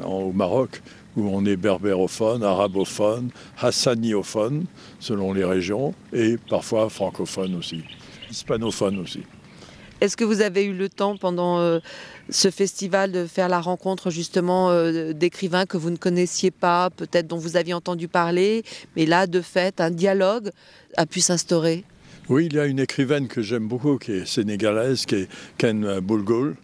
au 0.04 0.32
Maroc, 0.32 0.82
où 1.16 1.28
on 1.28 1.46
est 1.46 1.56
berbérophone, 1.56 2.42
arabophone, 2.42 3.30
hassaniophone, 3.60 4.66
selon 5.00 5.34
les 5.34 5.44
régions, 5.44 5.94
et 6.12 6.38
parfois 6.50 6.90
francophone 6.90 7.54
aussi, 7.54 7.84
hispanophone 8.32 8.98
aussi. 8.98 9.22
Est-ce 10.04 10.18
que 10.18 10.26
vous 10.26 10.42
avez 10.42 10.66
eu 10.66 10.74
le 10.74 10.90
temps 10.90 11.16
pendant 11.16 11.60
euh, 11.60 11.80
ce 12.30 12.52
festival 12.52 13.14
de 13.14 13.26
faire 13.26 13.48
la 13.48 13.62
rencontre 13.62 14.10
justement 14.10 14.70
euh, 14.70 15.14
d'écrivains 15.14 15.66
que 15.66 15.78
vous 15.78 15.92
ne 15.92 15.96
connaissiez 15.96 16.52
pas, 16.52 16.90
peut-être 16.90 17.26
dont 17.26 17.38
vous 17.38 17.56
aviez 17.56 17.74
entendu 17.74 18.10
parler, 18.10 18.64
mais 18.98 19.06
là, 19.06 19.28
de 19.28 19.40
fait, 19.40 19.80
un 19.80 19.92
dialogue 19.92 20.50
a 20.98 21.06
pu 21.06 21.22
s'instaurer? 21.22 21.86
Oui, 22.28 22.48
il 22.48 22.54
y 22.56 22.60
a 22.60 22.66
une 22.66 22.82
écrivaine 22.82 23.30
que 23.30 23.42
j'aime 23.42 23.70
beaucoup, 23.70 23.98
qui 23.98 24.12
est 24.12 24.26
sénégalaise, 24.26 25.06
qui 25.06 25.16
est 25.16 25.30
Ken 25.58 26.02
Boulgoul, 26.02 26.58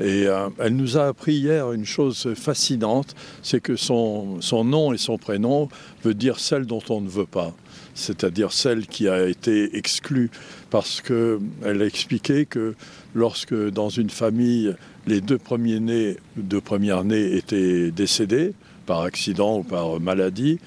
et 0.00 0.26
euh, 0.26 0.48
elle 0.58 0.76
nous 0.76 0.96
a 0.96 1.06
appris 1.06 1.34
hier 1.34 1.72
une 1.72 1.84
chose 1.84 2.34
fascinante, 2.34 3.14
c'est 3.42 3.60
que 3.60 3.76
son, 3.76 4.40
son, 4.40 4.64
nom 4.64 4.92
et 4.92 4.98
son 4.98 5.18
prénom 5.18 5.68
veut 6.02 6.14
dire 6.14 6.38
celle 6.38 6.66
dont 6.66 6.82
on 6.88 7.00
ne 7.00 7.08
veut 7.08 7.26
pas, 7.26 7.54
c'est-à-dire 7.94 8.52
celle 8.52 8.86
qui 8.86 9.08
a 9.08 9.26
été 9.26 9.76
exclue, 9.76 10.30
parce 10.70 11.00
qu'elle 11.00 11.82
a 11.82 11.84
expliqué 11.84 12.46
que 12.46 12.74
lorsque 13.14 13.54
dans 13.54 13.88
une 13.88 14.10
famille, 14.10 14.74
les 15.06 15.20
deux 15.20 15.38
premiers 15.38 15.80
nés, 15.80 16.16
deux 16.36 16.60
premières 16.60 17.04
nées 17.04 17.36
étaient 17.36 17.90
décédés 17.90 18.54
par 18.86 19.02
accident 19.02 19.58
ou 19.58 19.62
par 19.62 20.00
maladie, 20.00 20.58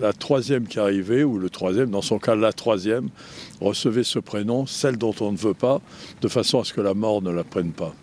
la 0.00 0.12
troisième 0.12 0.66
qui 0.66 0.78
arrivait, 0.78 1.22
ou 1.22 1.38
le 1.38 1.50
troisième, 1.50 1.90
dans 1.90 2.02
son 2.02 2.18
cas 2.18 2.34
la 2.34 2.52
troisième, 2.52 3.08
recevait 3.60 4.04
ce 4.04 4.18
prénom, 4.18 4.66
celle 4.66 4.96
dont 4.96 5.14
on 5.20 5.32
ne 5.32 5.36
veut 5.36 5.54
pas, 5.54 5.80
de 6.20 6.28
façon 6.28 6.60
à 6.60 6.64
ce 6.64 6.72
que 6.72 6.80
la 6.80 6.94
mort 6.94 7.22
ne 7.22 7.30
la 7.30 7.44
prenne 7.44 7.72
pas. 7.72 7.94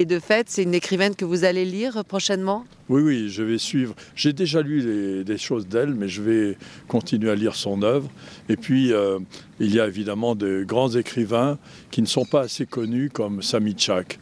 Et 0.00 0.04
de 0.04 0.20
fait, 0.20 0.48
c'est 0.48 0.62
une 0.62 0.74
écrivaine 0.74 1.16
que 1.16 1.24
vous 1.24 1.44
allez 1.44 1.64
lire 1.64 2.04
prochainement? 2.04 2.64
Oui, 2.88 3.02
oui, 3.02 3.28
je 3.30 3.42
vais 3.42 3.58
suivre. 3.58 3.96
J'ai 4.14 4.32
déjà 4.32 4.62
lu 4.62 5.24
des 5.24 5.38
choses 5.38 5.66
d'elle, 5.66 5.92
mais 5.92 6.08
je 6.08 6.22
vais 6.22 6.56
continuer 6.86 7.30
à 7.30 7.34
lire 7.34 7.56
son 7.56 7.82
œuvre. 7.82 8.08
Et 8.48 8.56
puis, 8.56 8.92
euh, 8.92 9.18
il 9.58 9.74
y 9.74 9.80
a 9.80 9.88
évidemment 9.88 10.36
de 10.36 10.62
grands 10.62 10.90
écrivains 10.90 11.58
qui 11.90 12.00
ne 12.00 12.06
sont 12.06 12.24
pas 12.24 12.42
assez 12.42 12.64
connus, 12.64 13.10
comme 13.12 13.42
Sami 13.42 13.74
Chak, 13.76 14.20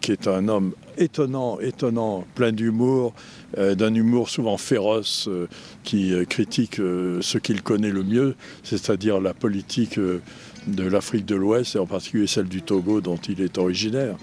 qui 0.00 0.12
est 0.12 0.26
un 0.28 0.48
homme 0.48 0.72
étonnant, 0.96 1.60
étonnant, 1.60 2.24
plein 2.34 2.52
d'humour, 2.52 3.12
euh, 3.58 3.74
d'un 3.74 3.94
humour 3.94 4.30
souvent 4.30 4.56
féroce, 4.56 5.28
euh, 5.28 5.46
qui 5.84 6.14
critique 6.26 6.76
ce 6.76 7.36
qu'il 7.36 7.62
connaît 7.62 7.90
le 7.90 8.02
mieux, 8.02 8.34
c'est-à-dire 8.62 9.20
la 9.20 9.34
politique 9.34 9.98
de 9.98 10.84
l'Afrique 10.84 11.26
de 11.26 11.34
l'Ouest, 11.34 11.76
et 11.76 11.78
en 11.78 11.86
particulier 11.86 12.26
celle 12.26 12.48
du 12.48 12.62
Togo 12.62 13.02
dont 13.02 13.16
il 13.28 13.42
est 13.42 13.58
originaire 13.58 14.16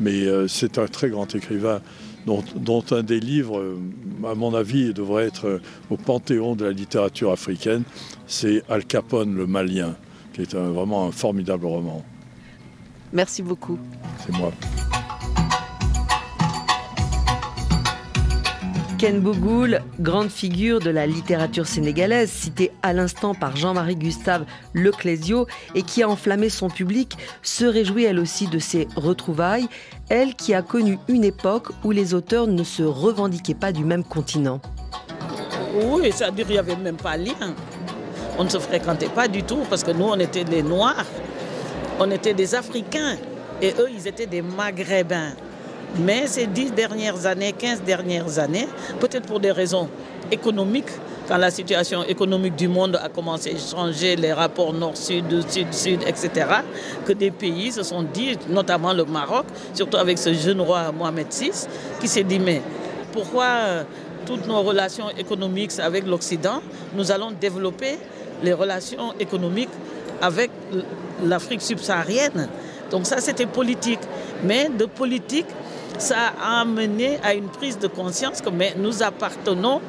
mais 0.00 0.26
euh, 0.26 0.48
c'est 0.48 0.78
un 0.78 0.86
très 0.86 1.08
grand 1.08 1.34
écrivain 1.34 1.80
dont, 2.26 2.84
un 2.90 3.02
des 3.02 3.20
livres, 3.20 3.58
euh, 3.58 3.78
à 4.26 4.34
mon 4.34 4.54
avis, 4.54 4.94
devrait 4.94 5.26
être 5.26 5.46
euh, 5.46 5.62
au 5.90 5.96
panthéon 5.96 6.56
de 6.56 6.64
la 6.64 6.72
littérature 6.72 7.30
africaine, 7.30 7.82
c'est 8.26 8.62
Al 8.68 8.84
Capone 8.84 9.34
le 9.34 9.46
Malien, 9.46 9.94
qui 10.32 10.42
est 10.42 10.54
vraiment 10.54 11.06
un 11.06 11.12
formidable 11.12 11.66
roman. 11.66 12.02
Merci 13.12 13.42
beaucoup. 13.42 13.78
C'est 14.24 14.36
moi. 14.36 14.52
Ken 19.04 19.20
Bougoul, 19.20 19.82
grande 20.00 20.30
figure 20.30 20.80
de 20.80 20.88
la 20.88 21.06
littérature 21.06 21.66
sénégalaise, 21.66 22.30
citée 22.30 22.72
à 22.82 22.94
l'instant 22.94 23.34
par 23.34 23.54
Jean-Marie 23.54 23.96
Gustave 23.96 24.46
Leclésio 24.72 25.46
et 25.74 25.82
qui 25.82 26.02
a 26.02 26.08
enflammé 26.08 26.48
son 26.48 26.70
public, 26.70 27.18
se 27.42 27.66
réjouit 27.66 28.04
elle 28.04 28.18
aussi 28.18 28.46
de 28.46 28.58
ses 28.58 28.88
retrouvailles, 28.96 29.68
elle 30.08 30.34
qui 30.34 30.54
a 30.54 30.62
connu 30.62 30.98
une 31.08 31.22
époque 31.22 31.68
où 31.84 31.90
les 31.90 32.14
auteurs 32.14 32.46
ne 32.46 32.64
se 32.64 32.82
revendiquaient 32.82 33.52
pas 33.52 33.72
du 33.72 33.84
même 33.84 34.04
continent. 34.04 34.58
Oui, 35.74 36.10
ça 36.10 36.30
dire 36.30 36.46
qu'il 36.46 36.54
n'y 36.54 36.58
avait 36.58 36.74
même 36.76 36.96
pas 36.96 37.18
lien. 37.18 37.54
On 38.38 38.44
ne 38.44 38.48
se 38.48 38.58
fréquentait 38.58 39.10
pas 39.10 39.28
du 39.28 39.42
tout 39.42 39.64
parce 39.68 39.84
que 39.84 39.90
nous, 39.90 40.06
on 40.06 40.18
était 40.18 40.44
des 40.44 40.62
Noirs, 40.62 41.04
on 42.00 42.10
était 42.10 42.32
des 42.32 42.54
Africains 42.54 43.18
et 43.60 43.74
eux, 43.78 43.90
ils 43.94 44.08
étaient 44.08 44.24
des 44.24 44.40
Maghrébins. 44.40 45.34
Mais 45.98 46.26
ces 46.26 46.46
dix 46.46 46.72
dernières 46.72 47.26
années, 47.26 47.52
15 47.52 47.82
dernières 47.82 48.38
années, 48.38 48.66
peut-être 48.98 49.26
pour 49.26 49.38
des 49.38 49.52
raisons 49.52 49.88
économiques, 50.30 50.90
quand 51.28 51.36
la 51.36 51.50
situation 51.50 52.02
économique 52.04 52.56
du 52.56 52.68
monde 52.68 52.98
a 53.02 53.08
commencé 53.08 53.54
à 53.54 53.58
changer, 53.58 54.16
les 54.16 54.32
rapports 54.32 54.72
nord-sud, 54.72 55.24
sud-sud, 55.48 56.00
etc., 56.06 56.46
que 57.06 57.12
des 57.12 57.30
pays 57.30 57.72
se 57.72 57.82
sont 57.82 58.02
dit, 58.02 58.36
notamment 58.48 58.92
le 58.92 59.04
Maroc, 59.04 59.46
surtout 59.72 59.96
avec 59.96 60.18
ce 60.18 60.34
jeune 60.34 60.60
roi 60.60 60.90
Mohamed 60.92 61.28
VI, 61.32 61.52
qui 62.00 62.08
s'est 62.08 62.24
dit, 62.24 62.40
mais 62.40 62.60
pourquoi 63.12 63.44
euh, 63.44 63.84
toutes 64.26 64.46
nos 64.48 64.62
relations 64.62 65.10
économiques 65.16 65.72
avec 65.78 66.06
l'Occident, 66.06 66.60
nous 66.96 67.12
allons 67.12 67.30
développer 67.30 67.98
les 68.42 68.52
relations 68.52 69.14
économiques 69.20 69.70
avec 70.20 70.50
l'Afrique 71.24 71.62
subsaharienne? 71.62 72.48
Donc 72.90 73.06
ça, 73.06 73.20
c'était 73.20 73.46
politique. 73.46 74.00
Mais 74.42 74.68
de 74.68 74.84
politique 74.84 75.46
ça 75.98 76.32
a 76.40 76.60
amené 76.60 77.18
à 77.22 77.34
une 77.34 77.48
prise 77.48 77.78
de 77.78 77.86
conscience 77.86 78.40
que 78.40 78.50
nous 78.78 79.02
appartenons 79.02 79.80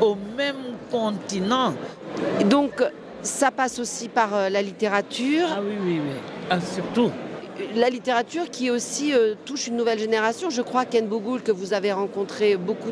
au 0.00 0.16
même 0.36 0.76
continent. 0.90 1.74
donc, 2.46 2.82
ça 3.22 3.50
passe 3.52 3.78
aussi 3.78 4.08
par 4.08 4.34
euh, 4.34 4.48
la 4.48 4.62
littérature. 4.62 5.46
Ah 5.48 5.60
oui, 5.62 5.76
oui, 5.80 6.00
oui. 6.04 6.14
Ah, 6.50 6.60
surtout. 6.60 7.10
La 7.76 7.88
littérature 7.88 8.50
qui 8.50 8.70
aussi 8.70 9.14
euh, 9.14 9.34
touche 9.44 9.68
une 9.68 9.76
nouvelle 9.76 9.98
génération. 9.98 10.50
Je 10.50 10.60
crois, 10.60 10.84
Ken 10.84 11.06
Bougoul, 11.06 11.42
que 11.42 11.52
vous 11.52 11.72
avez 11.72 11.92
rencontré 11.92 12.56
beaucoup 12.56 12.90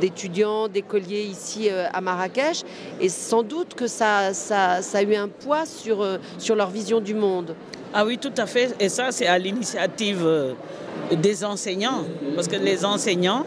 d'étudiants, 0.00 0.68
d'écoliers 0.68 1.22
ici 1.22 1.68
euh, 1.70 1.86
à 1.92 2.00
Marrakech. 2.00 2.62
Et 3.00 3.08
sans 3.08 3.42
doute 3.42 3.74
que 3.74 3.88
ça, 3.88 4.32
ça, 4.32 4.80
ça 4.82 4.98
a 4.98 5.02
eu 5.02 5.16
un 5.16 5.28
poids 5.28 5.66
sur, 5.66 6.06
sur 6.38 6.54
leur 6.54 6.70
vision 6.70 7.00
du 7.00 7.14
monde. 7.14 7.56
Ah 7.94 8.04
oui, 8.04 8.18
tout 8.18 8.32
à 8.36 8.46
fait. 8.46 8.74
Et 8.80 8.88
ça, 8.88 9.10
c'est 9.12 9.26
à 9.26 9.38
l'initiative 9.38 10.54
des 11.10 11.44
enseignants, 11.44 12.04
parce 12.34 12.46
que 12.46 12.56
les 12.56 12.84
enseignants 12.84 13.46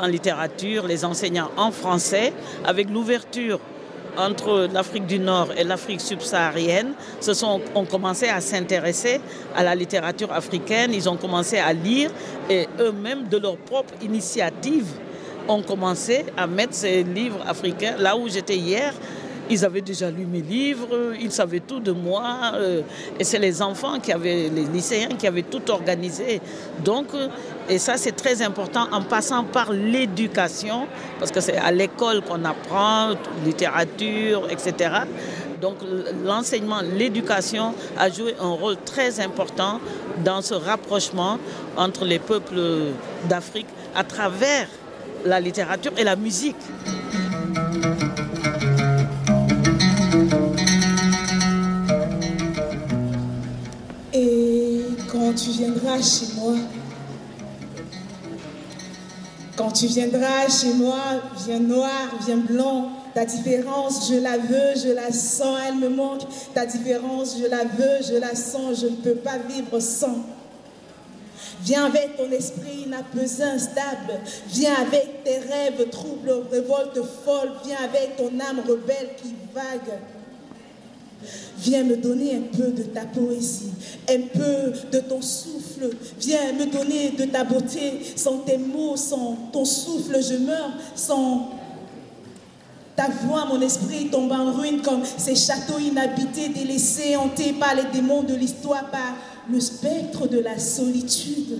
en 0.00 0.06
littérature, 0.06 0.86
les 0.86 1.04
enseignants 1.04 1.50
en 1.56 1.70
français, 1.70 2.32
avec 2.64 2.90
l'ouverture 2.90 3.60
entre 4.16 4.68
l'Afrique 4.72 5.06
du 5.06 5.20
Nord 5.20 5.50
et 5.56 5.62
l'Afrique 5.62 6.00
subsaharienne, 6.00 6.92
sont, 7.20 7.60
ont 7.74 7.84
commencé 7.84 8.26
à 8.26 8.40
s'intéresser 8.40 9.20
à 9.54 9.62
la 9.62 9.74
littérature 9.76 10.32
africaine, 10.32 10.92
ils 10.92 11.08
ont 11.08 11.16
commencé 11.16 11.58
à 11.58 11.72
lire 11.72 12.10
et 12.50 12.66
eux-mêmes, 12.80 13.28
de 13.28 13.38
leur 13.38 13.56
propre 13.56 13.94
initiative, 14.02 14.86
ont 15.46 15.62
commencé 15.62 16.26
à 16.36 16.46
mettre 16.46 16.74
ces 16.74 17.04
livres 17.04 17.38
africains 17.46 17.94
là 17.98 18.16
où 18.16 18.28
j'étais 18.28 18.56
hier. 18.56 18.92
Ils 19.50 19.64
avaient 19.64 19.80
déjà 19.80 20.10
lu 20.10 20.26
mes 20.26 20.42
livres, 20.42 21.14
ils 21.20 21.32
savaient 21.32 21.60
tout 21.60 21.80
de 21.80 21.92
moi. 21.92 22.52
Euh, 22.54 22.82
et 23.18 23.24
c'est 23.24 23.38
les 23.38 23.62
enfants 23.62 23.98
qui 23.98 24.12
avaient, 24.12 24.48
les 24.48 24.64
lycéens 24.64 25.16
qui 25.18 25.26
avaient 25.26 25.42
tout 25.42 25.70
organisé. 25.70 26.40
Donc, 26.84 27.06
euh, 27.14 27.28
et 27.68 27.78
ça 27.78 27.96
c'est 27.96 28.12
très 28.12 28.42
important 28.42 28.86
en 28.92 29.02
passant 29.02 29.44
par 29.44 29.72
l'éducation, 29.72 30.86
parce 31.18 31.30
que 31.30 31.40
c'est 31.40 31.56
à 31.56 31.70
l'école 31.70 32.22
qu'on 32.22 32.44
apprend, 32.44 33.10
littérature, 33.44 34.48
etc. 34.50 34.90
Donc 35.60 35.76
l'enseignement, 36.24 36.80
l'éducation 36.96 37.74
a 37.96 38.10
joué 38.10 38.34
un 38.40 38.50
rôle 38.50 38.76
très 38.84 39.20
important 39.20 39.80
dans 40.24 40.40
ce 40.40 40.54
rapprochement 40.54 41.38
entre 41.76 42.04
les 42.04 42.18
peuples 42.18 42.60
d'Afrique 43.28 43.66
à 43.94 44.04
travers 44.04 44.68
la 45.24 45.40
littérature 45.40 45.92
et 45.96 46.04
la 46.04 46.16
musique. 46.16 46.56
Tu 55.38 55.50
viendras 55.50 56.02
chez 56.02 56.34
moi, 56.34 56.54
quand 59.56 59.70
tu 59.70 59.86
viendras 59.86 60.48
chez 60.48 60.72
moi, 60.74 61.00
viens 61.46 61.60
noir, 61.60 62.08
viens 62.26 62.36
blanc, 62.36 62.90
ta 63.14 63.24
différence, 63.24 64.08
je 64.10 64.16
la 64.16 64.36
veux, 64.36 64.74
je 64.76 64.92
la 64.92 65.12
sens, 65.12 65.58
elle 65.66 65.76
me 65.76 65.88
manque. 65.88 66.22
Ta 66.54 66.66
différence, 66.66 67.36
je 67.40 67.46
la 67.46 67.64
veux, 67.64 68.02
je 68.08 68.16
la 68.16 68.34
sens, 68.34 68.80
je 68.80 68.86
ne 68.86 68.96
peux 68.96 69.16
pas 69.16 69.38
vivre 69.38 69.80
sans. 69.80 70.18
Viens 71.62 71.86
avec 71.86 72.16
ton 72.16 72.30
esprit 72.30 72.84
inapaisé, 72.86 73.42
instable. 73.42 74.20
Viens 74.48 74.74
avec 74.74 75.24
tes 75.24 75.38
rêves 75.38 75.88
troubles, 75.90 76.32
révoltes 76.50 77.00
folles. 77.24 77.52
Viens 77.64 77.78
avec 77.82 78.16
ton 78.16 78.38
âme 78.38 78.60
rebelle 78.68 79.10
qui 79.20 79.34
vague. 79.54 79.98
Viens 81.58 81.82
me 81.82 81.96
donner 81.96 82.36
un 82.36 82.56
peu 82.56 82.70
de 82.70 82.84
ta 82.84 83.02
poésie, 83.02 83.72
un 84.08 84.20
peu 84.32 84.72
de 84.92 85.00
ton 85.00 85.20
souffle. 85.20 85.90
Viens 86.20 86.52
me 86.52 86.66
donner 86.70 87.10
de 87.10 87.24
ta 87.24 87.44
beauté. 87.44 88.00
Sans 88.16 88.38
tes 88.38 88.58
mots, 88.58 88.96
sans 88.96 89.36
ton 89.52 89.64
souffle, 89.64 90.22
je 90.22 90.36
meurs. 90.36 90.70
Sans 90.94 91.50
ta 92.94 93.08
voix, 93.08 93.44
mon 93.46 93.60
esprit 93.60 94.08
tombe 94.08 94.32
en 94.32 94.52
ruine 94.52 94.82
comme 94.82 95.02
ces 95.04 95.34
châteaux 95.34 95.78
inhabités, 95.78 96.48
délaissés, 96.48 97.16
hantés 97.16 97.52
par 97.52 97.74
les 97.74 97.84
démons 97.92 98.22
de 98.22 98.34
l'histoire, 98.34 98.90
par 98.90 99.14
le 99.50 99.60
spectre 99.60 100.28
de 100.28 100.38
la 100.38 100.58
solitude. 100.58 101.58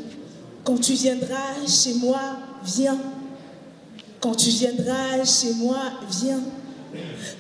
Quand 0.65 0.79
tu 0.79 0.93
viendras 0.93 1.67
chez 1.67 1.95
moi, 1.95 2.21
viens. 2.65 2.99
Quand 4.21 4.35
tu 4.35 4.51
viendras 4.51 5.25
chez 5.25 5.55
moi, 5.55 5.79
viens. 6.11 6.41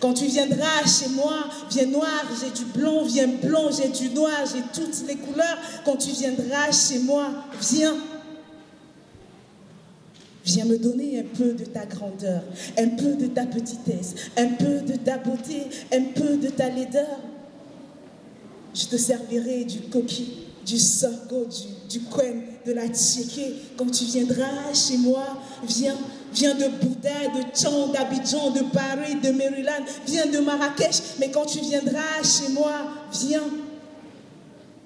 Quand 0.00 0.14
tu 0.14 0.26
viendras 0.26 0.84
chez 0.86 1.08
moi, 1.10 1.48
viens 1.70 1.86
noir, 1.86 2.24
j'ai 2.40 2.50
du 2.50 2.64
blanc, 2.66 3.02
viens 3.04 3.28
blanc, 3.28 3.70
j'ai 3.70 3.88
du 3.88 4.14
noir, 4.14 4.44
j'ai 4.52 4.62
toutes 4.72 5.06
les 5.08 5.16
couleurs. 5.16 5.58
Quand 5.84 5.96
tu 5.96 6.10
viendras 6.10 6.70
chez 6.70 7.00
moi, 7.00 7.28
viens. 7.60 7.96
Viens 10.44 10.64
me 10.64 10.78
donner 10.78 11.20
un 11.20 11.36
peu 11.36 11.52
de 11.52 11.64
ta 11.66 11.84
grandeur, 11.84 12.42
un 12.78 12.88
peu 12.88 13.14
de 13.14 13.26
ta 13.26 13.44
petitesse, 13.44 14.14
un 14.36 14.48
peu 14.48 14.80
de 14.80 14.96
ta 14.96 15.18
beauté, 15.18 15.64
un 15.92 16.04
peu 16.14 16.38
de 16.38 16.48
ta 16.48 16.70
laideur. 16.70 17.18
Je 18.74 18.86
te 18.86 18.96
servirai 18.96 19.64
du 19.64 19.80
coquille, 19.80 20.47
du 20.68 20.78
sorgho, 20.78 21.46
du, 21.46 21.98
du 21.98 22.04
de 22.66 22.72
la 22.72 22.88
tchéké. 22.88 23.54
Quand 23.76 23.90
tu 23.90 24.04
viendras 24.04 24.74
chez 24.74 24.98
moi, 24.98 25.24
viens, 25.66 25.96
viens 26.34 26.54
de 26.54 26.68
Bouddha, 26.68 27.28
de 27.34 27.56
Tchang, 27.56 27.90
d'Abidjan, 27.92 28.50
de 28.50 28.60
Paris, 28.72 29.16
de 29.22 29.30
Maryland, 29.30 29.84
viens 30.06 30.26
de 30.26 30.38
Marrakech. 30.38 30.96
Mais 31.18 31.30
quand 31.30 31.46
tu 31.46 31.60
viendras 31.60 32.22
chez 32.22 32.52
moi, 32.52 32.72
viens. 33.12 33.44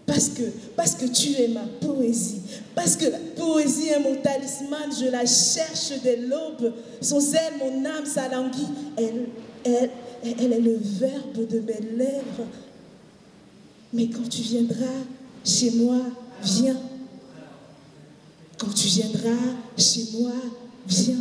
Parce 0.06 0.28
que, 0.28 0.42
parce 0.76 0.94
que 0.94 1.06
tu 1.06 1.32
es 1.40 1.48
ma 1.48 1.64
poésie. 1.80 2.42
Parce 2.74 2.96
que 2.96 3.06
la 3.06 3.18
poésie 3.36 3.88
est 3.88 4.00
mon 4.00 4.16
talisman, 4.16 4.90
je 5.00 5.10
la 5.10 5.26
cherche 5.26 6.00
dès 6.02 6.16
l'aube. 6.16 6.72
Sans 7.00 7.34
elle, 7.34 7.58
mon 7.58 7.84
âme 7.84 8.06
s'alanguit. 8.06 8.68
Elle, 8.96 9.26
elle, 9.64 9.90
elle 10.24 10.52
est 10.52 10.60
le 10.60 10.78
verbe 10.80 11.48
de 11.48 11.58
mes 11.60 11.96
lèvres. 11.96 12.46
Mais 13.92 14.06
quand 14.06 14.28
tu 14.28 14.42
viendras 14.42 14.86
chez 15.44 15.70
moi, 15.72 15.98
viens. 16.42 16.76
Quand 18.58 18.72
tu 18.72 18.86
viendras 18.88 19.54
chez 19.76 20.08
moi, 20.12 20.32
viens. 20.86 21.16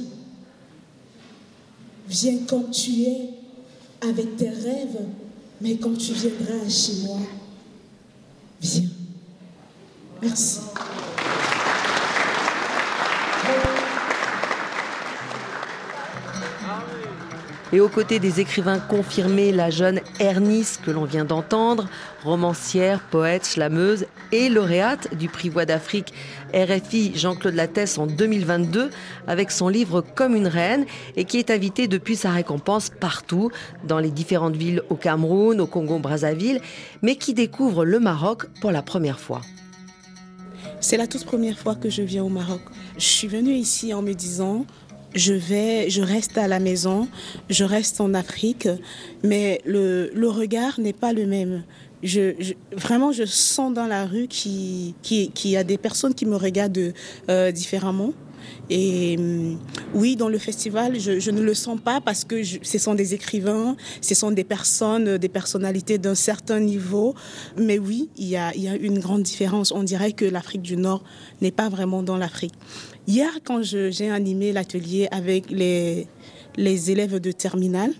Viens 2.08 2.38
comme 2.48 2.70
tu 2.72 3.04
es, 3.04 3.30
avec 4.01 4.38
tes 4.38 4.50
rêves. 4.50 5.06
Mais 5.62 5.78
quand 5.78 5.98
tu 5.98 6.13
viendras 6.13 6.68
chez 6.68 7.04
moi, 7.04 7.19
viens. 8.62 8.89
Merci. 10.22 10.60
Et 17.73 17.79
aux 17.79 17.88
côtés 17.88 18.19
des 18.19 18.41
écrivains 18.41 18.79
confirmés, 18.79 19.53
la 19.53 19.69
jeune 19.69 20.01
Ernice 20.19 20.77
que 20.84 20.91
l'on 20.91 21.05
vient 21.05 21.23
d'entendre, 21.23 21.88
romancière, 22.21 22.99
poète, 22.99 23.45
slameuse 23.45 24.07
et 24.34 24.49
lauréate 24.49 25.15
du 25.15 25.29
prix 25.29 25.47
Voix 25.47 25.65
d'Afrique 25.65 26.13
RFI 26.53 27.13
Jean-Claude 27.15 27.53
Lattès 27.53 27.97
en 27.97 28.07
2022 28.07 28.89
avec 29.25 29.51
son 29.51 29.69
livre 29.69 30.01
Comme 30.01 30.36
une 30.36 30.47
reine 30.47 30.86
et 31.15 31.23
qui 31.23 31.39
est 31.39 31.49
invitée 31.49 31.88
depuis 31.88 32.17
sa 32.17 32.31
récompense 32.31 32.89
partout 32.89 33.51
dans 33.86 33.99
les 33.99 34.12
différentes 34.12 34.57
villes 34.57 34.81
au 34.89 34.95
Cameroun, 34.95 35.62
au 35.62 35.67
Congo-Brazzaville, 35.67 36.60
mais 37.01 37.15
qui 37.15 37.34
découvre 37.34 37.86
le 37.86 38.01
Maroc 38.01 38.47
pour 38.60 38.71
la 38.71 38.81
première 38.81 39.19
fois. 39.19 39.41
C'est 40.81 40.97
la 40.97 41.07
toute 41.07 41.23
première 41.23 41.57
fois 41.57 41.75
que 41.75 41.89
je 41.89 42.01
viens 42.01 42.23
au 42.23 42.29
Maroc. 42.29 42.62
Je 42.97 43.05
suis 43.05 43.27
venue 43.29 43.53
ici 43.53 43.93
en 43.93 44.01
me 44.01 44.13
disant 44.13 44.65
je 45.15 45.34
vais, 45.34 45.89
je 45.89 46.02
reste 46.02 46.38
à 46.38 46.47
la 46.47 46.60
maison, 46.60 47.08
je 47.50 47.63
reste 47.63 48.02
en 48.02 48.13
Afrique, 48.13 48.67
mais 49.24 49.62
le, 49.65 50.10
regard 50.28 50.80
n'est 50.80 50.93
pas 50.93 51.13
le 51.13 51.26
même. 51.26 51.63
Je, 52.04 52.54
vraiment, 52.71 53.12
je 53.12 53.26
sens 53.26 53.74
dans 53.74 53.86
la 53.86 54.06
rue 54.06 54.28
qu'il 54.28 54.93
qui, 55.04 55.30
qui 55.32 55.50
y 55.50 55.58
a 55.58 55.63
des 55.63 55.78
personnes 55.78 56.15
qui 56.15 56.26
me 56.26 56.36
regardent 56.36 56.93
euh, 57.30 57.52
différemment. 57.52 58.13
Et 58.69 59.17
euh, 59.19 59.54
oui, 59.93 60.15
dans 60.15 60.30
le 60.30 60.38
festival, 60.38 60.99
je, 60.99 61.32
ne 61.32 61.41
le 61.41 61.54
sens 61.54 61.80
pas 61.80 62.01
parce 62.01 62.23
que 62.23 62.43
ce 62.43 62.77
sont 62.77 62.95
des 62.95 63.13
écrivains, 63.13 63.75
ce 64.01 64.15
sont 64.15 64.32
des 64.32 64.43
personnes, 64.43 65.17
des 65.17 65.30
personnalités 65.30 65.97
d'un 65.97 66.15
certain 66.15 66.60
niveau. 66.60 67.15
Mais 67.58 67.80
oui, 67.80 68.10
il 68.17 68.27
y, 68.27 68.38
a, 68.38 68.54
il 68.56 68.63
y 68.63 68.67
a 68.69 68.75
une 68.75 68.99
grande 68.99 69.23
différence. 69.23 69.71
On 69.71 69.84
dirait 69.84 70.13
que 70.13 70.25
l'Afrique 70.25 70.62
du 70.62 70.77
Nord 70.77 71.04
n'est 71.41 71.51
pas 71.51 71.69
vraiment 71.69 72.04
dans 72.04 72.17
l'Afrique. 72.17 72.54
Hier, 73.08 73.32
quand 73.43 73.62
j'ai 73.63 74.10
animé 74.10 74.51
l'atelier 74.51 75.08
avec 75.12 75.49
les, 75.49 76.08
les 76.56 76.91
élèves 76.91 77.19
de 77.19 77.32
terminale, 77.32 77.93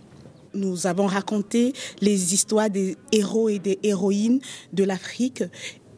nous 0.54 0.88
avons 0.88 1.06
raconté 1.06 1.74
les 2.02 2.34
histoires 2.34 2.70
des 2.70 2.98
héros 3.12 3.50
et 3.50 3.60
des 3.60 3.80
héroïnes 3.84 4.42
de 4.74 4.84
l'Afrique. 4.84 5.44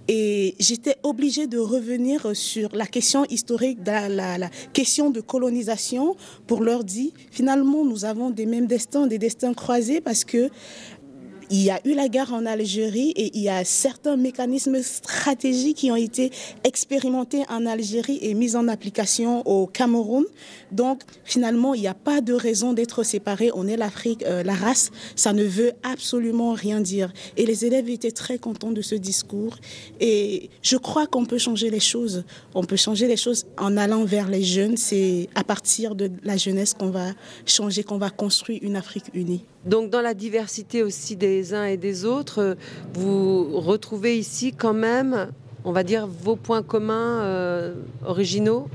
Et 0.08 0.56
j'étais 0.60 0.98
obligée 1.04 1.48
de 1.48 1.58
revenir 1.58 2.36
sur 2.36 2.76
la 2.76 2.86
question 2.86 3.26
historique, 3.26 3.80
la, 3.86 4.50
question 4.74 5.10
de 5.10 5.22
colonisation, 5.22 6.16
pour 6.46 6.62
leur 6.62 6.84
dire, 6.84 7.12
finalement, 7.32 7.86
nous 7.86 8.04
avons 8.04 8.30
des 8.30 8.46
mêmes 8.46 8.68
destins, 8.68 9.08
des 9.08 9.18
destins 9.18 9.54
croisés, 9.54 10.02
parce 10.02 10.26
que 10.26 10.50
il 11.54 11.62
y 11.62 11.70
a 11.70 11.80
eu 11.86 11.94
la 11.94 12.10
guerre 12.10 12.34
en 12.34 12.48
Algérie 12.48 13.12
et 13.12 13.30
il 13.36 13.44
y 13.44 13.48
a 13.48 13.64
certains 13.64 14.18
mécanismes 14.18 14.82
stratégiques 14.82 15.78
qui 15.78 15.92
ont 15.92 15.96
été 15.96 16.32
expérimentés 16.64 17.44
en 17.48 17.68
Algérie 17.68 18.18
et 18.24 18.34
mis 18.34 18.56
en 18.56 18.68
application 18.68 19.48
au 19.48 19.68
Cameroun. 19.68 20.26
Donc 20.72 21.04
finalement, 21.24 21.76
il 21.76 21.82
n'y 21.82 21.88
a 21.88 21.94
pas 21.94 22.22
de 22.22 22.34
raison 22.34 22.74
d'être 22.74 23.04
séparés. 23.04 23.52
On 23.54 23.68
est 23.68 23.78
l'Afrique, 23.78 24.24
euh, 24.24 24.42
la 24.42 24.56
race, 24.56 24.90
ça 25.16 25.32
ne 25.32 25.44
veut 25.44 25.74
absolument 25.84 26.54
rien 26.54 26.82
dire. 26.82 27.14
Et 27.38 27.46
les 27.46 27.66
élèves 27.66 27.88
étaient 27.88 28.12
très 28.12 28.40
contents 28.40 28.72
de 28.72 28.82
ce 28.82 28.96
discours. 28.96 29.56
Et 30.00 30.50
je 30.64 30.78
crois 30.78 31.06
qu'on 31.06 31.28
peut 31.28 31.38
changer 31.38 31.70
les 31.70 31.80
choses. 31.80 32.24
On 32.56 32.64
peut 32.64 32.78
changer 32.78 33.08
les 33.08 33.18
choses 33.18 33.46
en 33.60 33.78
allant 33.78 34.06
vers 34.06 34.28
les 34.28 34.42
jeunes. 34.42 34.76
C'est 34.76 35.30
à 35.36 35.44
partir 35.44 35.94
de 35.94 36.10
la 36.24 36.36
jeunesse 36.36 36.74
qu'on 36.74 36.90
va 36.90 37.12
changer, 37.46 37.84
qu'on 37.84 38.00
va 38.00 38.10
construire 38.10 38.58
une 38.64 38.76
Afrique 38.76 39.12
unie. 39.14 39.46
Donc 39.66 39.90
dans 39.90 40.02
la 40.02 40.14
diversité 40.14 40.84
aussi 40.84 41.16
des 41.16 41.43
uns 41.52 41.66
et 41.66 41.78
des 41.78 42.06
autres, 42.06 42.56
vous 42.94 43.60
retrouvez 43.60 44.18
ici 44.18 44.54
quand 44.54 44.74
même, 44.74 45.30
on 45.66 45.72
va 45.72 45.84
dire, 45.84 46.08
vos 46.08 46.36
points 46.36 46.64
communs 46.64 47.22
euh, 47.22 47.74
originaux? 48.06 48.68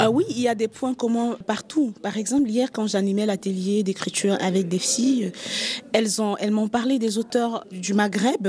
Ah 0.00 0.10
oui, 0.12 0.24
il 0.30 0.38
y 0.38 0.46
a 0.46 0.54
des 0.54 0.68
points 0.68 0.94
communs 0.94 1.36
partout. 1.44 1.92
Par 2.02 2.18
exemple, 2.18 2.48
hier, 2.48 2.70
quand 2.70 2.86
j'animais 2.86 3.26
l'atelier 3.26 3.82
d'écriture 3.82 4.36
avec 4.40 4.68
des 4.68 4.78
filles, 4.78 5.32
elles 5.92 6.22
ont, 6.22 6.36
elles 6.36 6.52
m'ont 6.52 6.68
parlé 6.68 7.00
des 7.00 7.18
auteurs 7.18 7.64
du 7.72 7.94
Maghreb. 7.94 8.46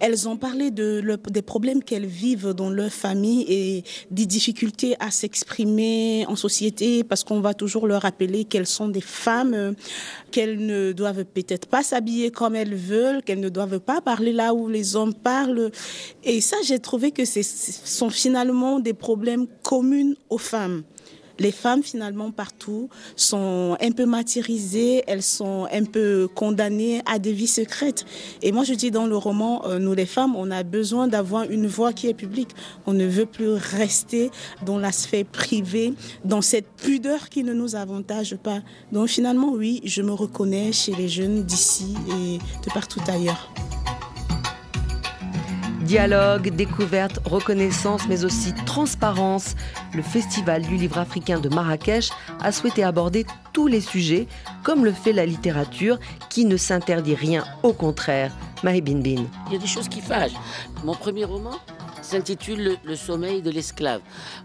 Elles 0.00 0.28
ont 0.28 0.36
parlé 0.36 0.72
de 0.72 1.00
des 1.30 1.42
problèmes 1.42 1.84
qu'elles 1.84 2.06
vivent 2.06 2.52
dans 2.52 2.68
leur 2.68 2.90
famille 2.90 3.44
et 3.48 3.84
des 4.10 4.26
difficultés 4.26 4.96
à 4.98 5.12
s'exprimer 5.12 6.26
en 6.26 6.34
société 6.34 7.04
parce 7.04 7.22
qu'on 7.22 7.40
va 7.40 7.54
toujours 7.54 7.86
leur 7.86 8.02
rappeler 8.02 8.44
qu'elles 8.44 8.66
sont 8.66 8.88
des 8.88 9.00
femmes, 9.00 9.76
qu'elles 10.32 10.66
ne 10.66 10.90
doivent 10.90 11.24
peut-être 11.24 11.68
pas 11.68 11.84
s'habiller 11.84 12.32
comme 12.32 12.56
elles 12.56 12.74
veulent, 12.74 13.22
qu'elles 13.22 13.40
ne 13.40 13.50
doivent 13.50 13.78
pas 13.78 14.00
parler 14.00 14.32
là 14.32 14.52
où 14.52 14.68
les 14.68 14.96
hommes 14.96 15.14
parlent. 15.14 15.70
Et 16.24 16.40
ça, 16.40 16.56
j'ai 16.64 16.80
trouvé 16.80 17.12
que 17.12 17.24
ce 17.24 17.42
sont 17.42 18.10
finalement 18.10 18.80
des 18.80 18.94
problèmes 18.94 19.46
communs 19.62 20.14
aux 20.28 20.38
femmes 20.38 20.82
les 21.38 21.52
femmes 21.52 21.82
finalement 21.82 22.30
partout 22.30 22.88
sont 23.16 23.76
un 23.80 23.90
peu 23.92 24.06
martyrisées, 24.06 25.04
elles 25.06 25.22
sont 25.22 25.66
un 25.72 25.84
peu 25.84 26.28
condamnées 26.34 27.00
à 27.06 27.18
des 27.18 27.32
vies 27.32 27.46
secrètes. 27.46 28.04
Et 28.42 28.52
moi 28.52 28.64
je 28.64 28.74
dis 28.74 28.90
dans 28.90 29.06
le 29.06 29.16
roman, 29.16 29.66
euh, 29.66 29.78
nous 29.78 29.94
les 29.94 30.06
femmes, 30.06 30.34
on 30.36 30.50
a 30.50 30.62
besoin 30.62 31.08
d'avoir 31.08 31.44
une 31.50 31.66
voix 31.66 31.92
qui 31.92 32.08
est 32.08 32.14
publique. 32.14 32.50
On 32.86 32.92
ne 32.92 33.06
veut 33.06 33.26
plus 33.26 33.50
rester 33.50 34.30
dans 34.64 34.78
la 34.78 34.92
sphère 34.92 35.24
privée, 35.24 35.94
dans 36.24 36.42
cette 36.42 36.68
pudeur 36.68 37.28
qui 37.28 37.44
ne 37.44 37.52
nous 37.52 37.74
avantage 37.76 38.36
pas. 38.36 38.60
Donc 38.92 39.08
finalement 39.08 39.52
oui, 39.52 39.80
je 39.84 40.02
me 40.02 40.12
reconnais 40.12 40.72
chez 40.72 40.94
les 40.94 41.08
jeunes 41.08 41.44
d'ici 41.44 41.94
et 42.08 42.38
de 42.38 42.72
partout 42.72 43.00
ailleurs. 43.08 43.52
Dialogue, 45.88 46.50
découverte, 46.50 47.18
reconnaissance, 47.24 48.02
mais 48.10 48.26
aussi 48.26 48.52
transparence. 48.66 49.54
Le 49.94 50.02
Festival 50.02 50.60
du 50.60 50.76
livre 50.76 50.98
africain 50.98 51.40
de 51.40 51.48
Marrakech 51.48 52.10
a 52.42 52.52
souhaité 52.52 52.84
aborder 52.84 53.24
tous 53.54 53.68
les 53.68 53.80
sujets, 53.80 54.26
comme 54.64 54.84
le 54.84 54.92
fait 54.92 55.14
la 55.14 55.24
littérature, 55.24 55.98
qui 56.28 56.44
ne 56.44 56.58
s'interdit 56.58 57.14
rien, 57.14 57.42
au 57.62 57.72
contraire. 57.72 58.36
Mahi 58.62 58.82
Bin 58.82 58.98
Bin. 58.98 59.24
Il 59.46 59.54
y 59.54 59.56
a 59.56 59.58
des 59.58 59.66
choses 59.66 59.88
qui 59.88 60.02
fâchent. 60.02 60.36
Mon 60.84 60.94
premier 60.94 61.24
roman, 61.24 61.54
s'intitule 62.08 62.78
le, 62.84 62.96
sommeil 62.96 63.42
de 63.42 63.50
l'esclave. 63.50 64.00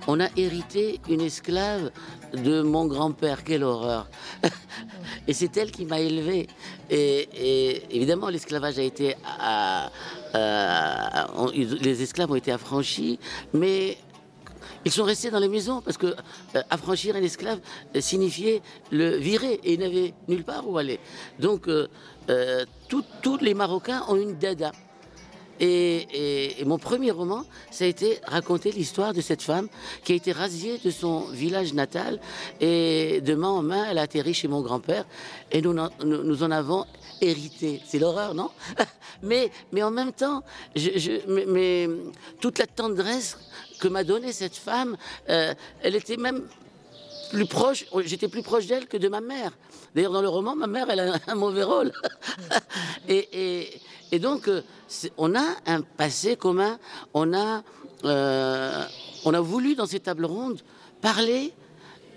On 0.08 0.20
a 0.20 0.28
hérité 0.36 1.00
une 1.10 1.22
esclave 1.22 1.92
de 2.34 2.62
mon 2.62 2.86
grand-père. 2.86 3.44
Quelle 3.44 3.64
horreur 3.64 4.10
Et 5.28 5.34
c'est 5.34 5.56
elle 5.58 5.72
qui 5.72 5.86
m'a 5.86 6.00
élevé. 6.00 6.48
Et, 6.90 7.84
évidemment, 7.96 8.30
l'esclavage 8.30 8.80
a 8.80 8.84
été... 8.84 9.16
les 11.84 12.02
esclaves 12.02 12.32
ont 12.32 12.36
été 12.36 12.52
affranchis, 12.52 13.20
mais 13.54 13.98
ils 14.86 14.92
sont 14.92 15.04
restés 15.04 15.32
dans 15.32 15.40
les 15.40 15.48
maisons 15.48 15.82
parce 15.82 15.98
que 15.98 16.08
euh, 16.08 16.62
affranchir 16.70 17.16
un 17.16 17.22
esclave 17.22 17.60
euh, 17.96 18.02
signifiait 18.02 18.62
le 18.92 19.16
virer 19.16 19.60
et 19.64 19.74
il 19.74 19.80
n'avait 19.80 20.14
nulle 20.28 20.44
part 20.44 20.68
où 20.68 20.78
aller. 20.78 21.00
Donc, 21.40 21.68
euh, 21.68 21.88
tous 22.90 23.38
les 23.38 23.54
Marocains 23.54 24.04
ont 24.10 24.16
une 24.16 24.38
dada. 24.38 24.72
Et, 25.60 26.64
mon 26.66 26.78
premier 26.78 27.12
roman, 27.12 27.46
ça 27.72 27.86
a 27.86 27.88
été 27.88 28.20
raconter 28.26 28.72
l'histoire 28.72 29.14
de 29.14 29.22
cette 29.22 29.42
femme 29.42 29.68
qui 30.04 30.14
a 30.14 30.16
été 30.16 30.32
rasiée 30.32 30.80
de 30.80 30.92
son 30.92 31.22
village 31.28 31.74
natal 31.74 32.20
et 32.60 33.22
de 33.22 33.36
main 33.36 33.50
en 33.50 33.62
main, 33.62 33.86
elle 33.90 33.98
a 33.98 34.04
atterri 34.04 34.34
chez 34.34 34.48
mon 34.48 34.62
grand-père 34.62 35.06
et 35.52 35.62
nous, 35.62 35.74
nous, 36.04 36.44
en 36.44 36.52
avons 36.52 36.86
hérité. 37.22 37.82
C'est 37.86 38.00
l'horreur, 38.00 38.34
non? 38.34 38.50
Mais, 39.22 39.52
mais 39.72 39.82
en 39.82 39.92
même 39.92 40.12
temps, 40.12 40.44
toute 42.42 42.60
la 42.60 42.68
tendresse 42.68 43.38
que 43.80 43.88
m'a 43.88 44.04
donnée 44.04 44.34
cette 44.34 44.58
femme, 44.58 44.98
euh, 45.30 45.54
elle 45.82 45.96
était 45.96 46.18
même 46.18 46.46
plus 47.34 47.46
proche, 47.48 47.86
j'étais 48.06 48.28
plus 48.28 48.44
proche 48.44 48.68
d'elle 48.68 48.88
que 48.88 48.98
de 48.98 49.08
ma 49.08 49.20
mère. 49.20 49.52
D'ailleurs, 49.96 50.12
dans 50.12 50.22
le 50.22 50.30
roman, 50.30 50.56
ma 50.56 50.68
mère, 50.68 50.90
elle 50.90 51.00
a 51.00 51.20
un 51.28 51.36
mauvais 51.36 51.64
rôle. 51.64 51.92
et, 53.08 53.70
donc, 54.20 54.48
euh, 54.48 54.62
on 55.18 55.36
a 55.36 55.56
un 55.66 55.82
passé 55.82 56.36
commun. 56.36 56.78
On 57.14 57.34
a, 57.34 57.64
euh, 58.06 58.86
on 59.26 59.34
a 59.34 59.42
voulu, 59.42 59.76
dans 59.76 59.86
ces 59.86 60.00
tables 60.00 60.26
rondes, 60.26 60.62
parler 61.02 61.54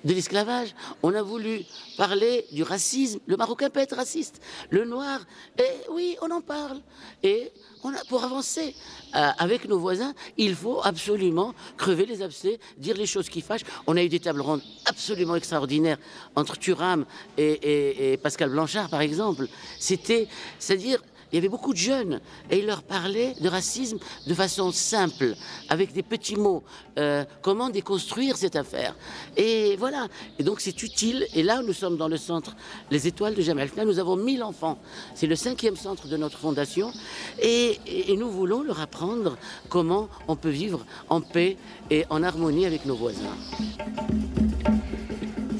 de 0.05 0.13
l'esclavage. 0.13 0.75
On 1.03 1.15
a 1.15 1.23
voulu 1.23 1.63
parler 1.97 2.47
du 2.53 2.63
racisme. 2.63 3.19
Le 3.27 3.37
Marocain 3.37 3.71
peut 3.71 3.81
être 3.81 3.97
raciste. 3.97 4.41
Le 4.71 4.85
noir, 4.85 5.21
et 5.59 5.91
oui, 5.91 6.17
on 6.23 6.31
en 6.31 6.41
parle. 6.41 6.81
Et 7.23 7.51
on 7.83 7.93
a, 7.93 8.05
pour 8.09 8.23
avancer 8.23 8.75
euh, 9.17 9.31
avec 9.39 9.67
nos 9.67 9.79
voisins, 9.79 10.15
il 10.37 10.55
faut 10.55 10.81
absolument 10.85 11.55
crever 11.77 12.07
les 12.07 12.23
abcès, 12.23 12.61
dire 12.79 12.97
les 12.97 13.07
choses 13.07 13.29
qui 13.29 13.41
fâchent. 13.41 13.65
On 13.87 13.97
a 13.97 14.03
eu 14.03 14.09
des 14.09 14.21
tables 14.21 14.43
rondes 14.43 14.63
absolument 14.85 15.35
extraordinaires 15.35 15.99
entre 16.37 16.57
Thuram 16.57 17.05
et 17.37 18.21
Pascal 18.23 18.51
Blanchard, 18.51 18.89
par 18.89 19.01
exemple. 19.01 19.49
C'était, 19.81 20.29
c'est-à-dire, 20.59 21.03
il 21.33 21.37
y 21.37 21.39
avait 21.39 21.49
beaucoup 21.49 21.73
de 21.73 21.79
jeunes 21.79 22.21
et 22.51 22.59
il 22.59 22.67
leur 22.67 22.83
parlait 22.83 23.35
de 23.41 23.49
racisme 23.49 23.99
de 24.27 24.35
façon 24.35 24.73
simple, 24.73 25.35
avec 25.69 25.93
des 25.93 26.03
petits 26.03 26.37
mots. 26.37 26.63
Euh, 26.99 27.25
comment 27.43 27.69
déconstruire 27.69 28.37
cette 28.37 28.57
affaire 28.57 28.95
Et 29.37 29.77
voilà. 29.77 30.09
Et 30.39 30.43
donc 30.43 30.61
c'est 30.61 30.83
utile. 30.83 31.27
Et 31.35 31.43
là, 31.43 31.63
nous 31.63 31.73
sommes 31.73 31.97
dans 31.97 32.09
le 32.09 32.17
centre 32.17 32.57
Les 32.91 33.07
Étoiles 33.07 33.35
de 33.35 33.43
Jamal 33.43 33.69
Nous 33.85 33.99
avons 33.99 34.17
1000 34.17 34.43
enfants. 34.43 34.79
C'est 35.15 35.27
le 35.27 35.37
cinquième 35.37 35.77
centre 35.77 36.09
de 36.09 36.17
notre 36.17 36.39
fondation. 36.39 36.93
et 37.41 38.17
nous 38.17 38.31
voulons 38.31 38.63
leur 38.63 38.81
apprendre 38.81 39.37
comment 39.69 40.09
on 40.29 40.37
peut 40.37 40.49
vivre 40.49 40.85
en 41.09 41.21
paix 41.21 41.57
et 41.91 42.05
en 42.11 42.23
harmonie 42.23 42.67
avec 42.67 42.87
nos 42.87 42.95
voisins. 42.95 43.37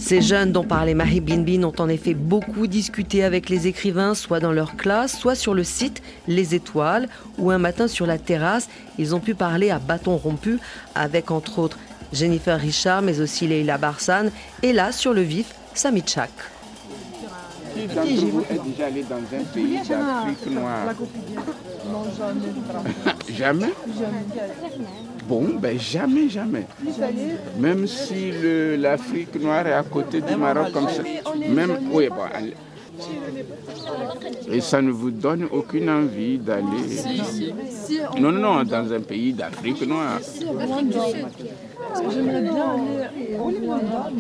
Ces 0.07 0.23
jeunes 0.23 0.53
dont 0.53 0.63
parlait 0.63 0.95
Mahi 0.95 1.19
Bin 1.19 1.65
ont 1.65 1.75
en 1.81 1.89
effet 1.89 2.15
beaucoup 2.15 2.69
discuté 2.69 3.25
avec 3.25 3.49
les 3.49 3.67
écrivains, 3.67 4.15
soit 4.15 4.39
dans 4.39 4.53
leur 4.53 4.77
classe, 4.77 5.19
soit 5.19 5.35
sur 5.35 5.53
le 5.53 5.65
site 5.65 6.01
Les 6.29 6.55
Étoiles, 6.55 7.09
ou 7.39 7.51
un 7.51 7.59
matin 7.59 7.89
sur 7.89 8.07
la 8.07 8.17
terrasse. 8.17 8.69
Ils 8.99 9.17
ont 9.17 9.19
pu 9.19 9.35
parler 9.35 9.71
à 9.71 9.81
bâton 9.81 10.17
rompu 10.17 10.61
avec 10.95 11.33
entre 11.33 11.59
autres 11.59 11.79
Jennifer 12.13 12.57
Richard, 12.57 13.03
mais 13.03 13.21
aussi 13.21 13.49
Leila 13.49 13.79
Barsan, 13.79 14.31
et 14.63 14.73
là, 14.73 14.93
sur 14.93 15.13
le 15.13 15.23
vif, 15.23 15.53
Sami 15.75 16.05
Chak. 16.07 16.31
Jamais. 23.29 23.73
Bon, 25.29 25.45
ben 25.61 25.79
jamais, 25.79 26.29
jamais. 26.29 26.67
Même 27.59 27.87
si 27.87 28.33
l'Afrique 28.79 29.41
noire 29.41 29.67
est 29.67 29.73
à 29.73 29.83
côté 29.83 30.21
du 30.21 30.37
Maroc 30.37 30.73
comme 30.73 30.89
ça. 30.89 31.03
Même, 31.49 31.79
oui, 31.93 32.09
bon, 32.09 32.23
et 34.51 34.61
ça 34.61 34.81
ne 34.81 34.91
vous 34.91 35.11
donne 35.11 35.47
aucune 35.53 35.91
envie 35.91 36.39
d'aller. 36.39 36.65
Non, 38.19 38.33
non, 38.33 38.63
dans 38.65 38.93
un 38.93 39.01
pays 39.01 39.33
d'Afrique 39.33 39.87
noire. 39.87 40.21
J'aimerais 42.11 42.43
bien 42.43 42.55
aller 42.55 43.39
au 43.39 43.45
Rwanda, 43.45 44.11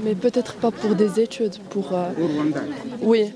mais 0.00 0.14
peut-être 0.14 0.54
pas 0.56 0.70
pour 0.70 0.94
des 0.94 1.20
études. 1.20 1.56
Pour, 1.70 1.92
euh, 1.92 2.10
Au 2.20 2.26
Rwanda 2.26 2.60
Oui. 3.02 3.32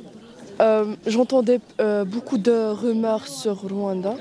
Euh, 0.63 0.95
j'entendais 1.07 1.61
euh, 1.81 2.05
beaucoup 2.05 2.39
de 2.39 2.71
rumeurs 2.71 3.27
sur 3.27 3.63
Rwanda 3.63 4.15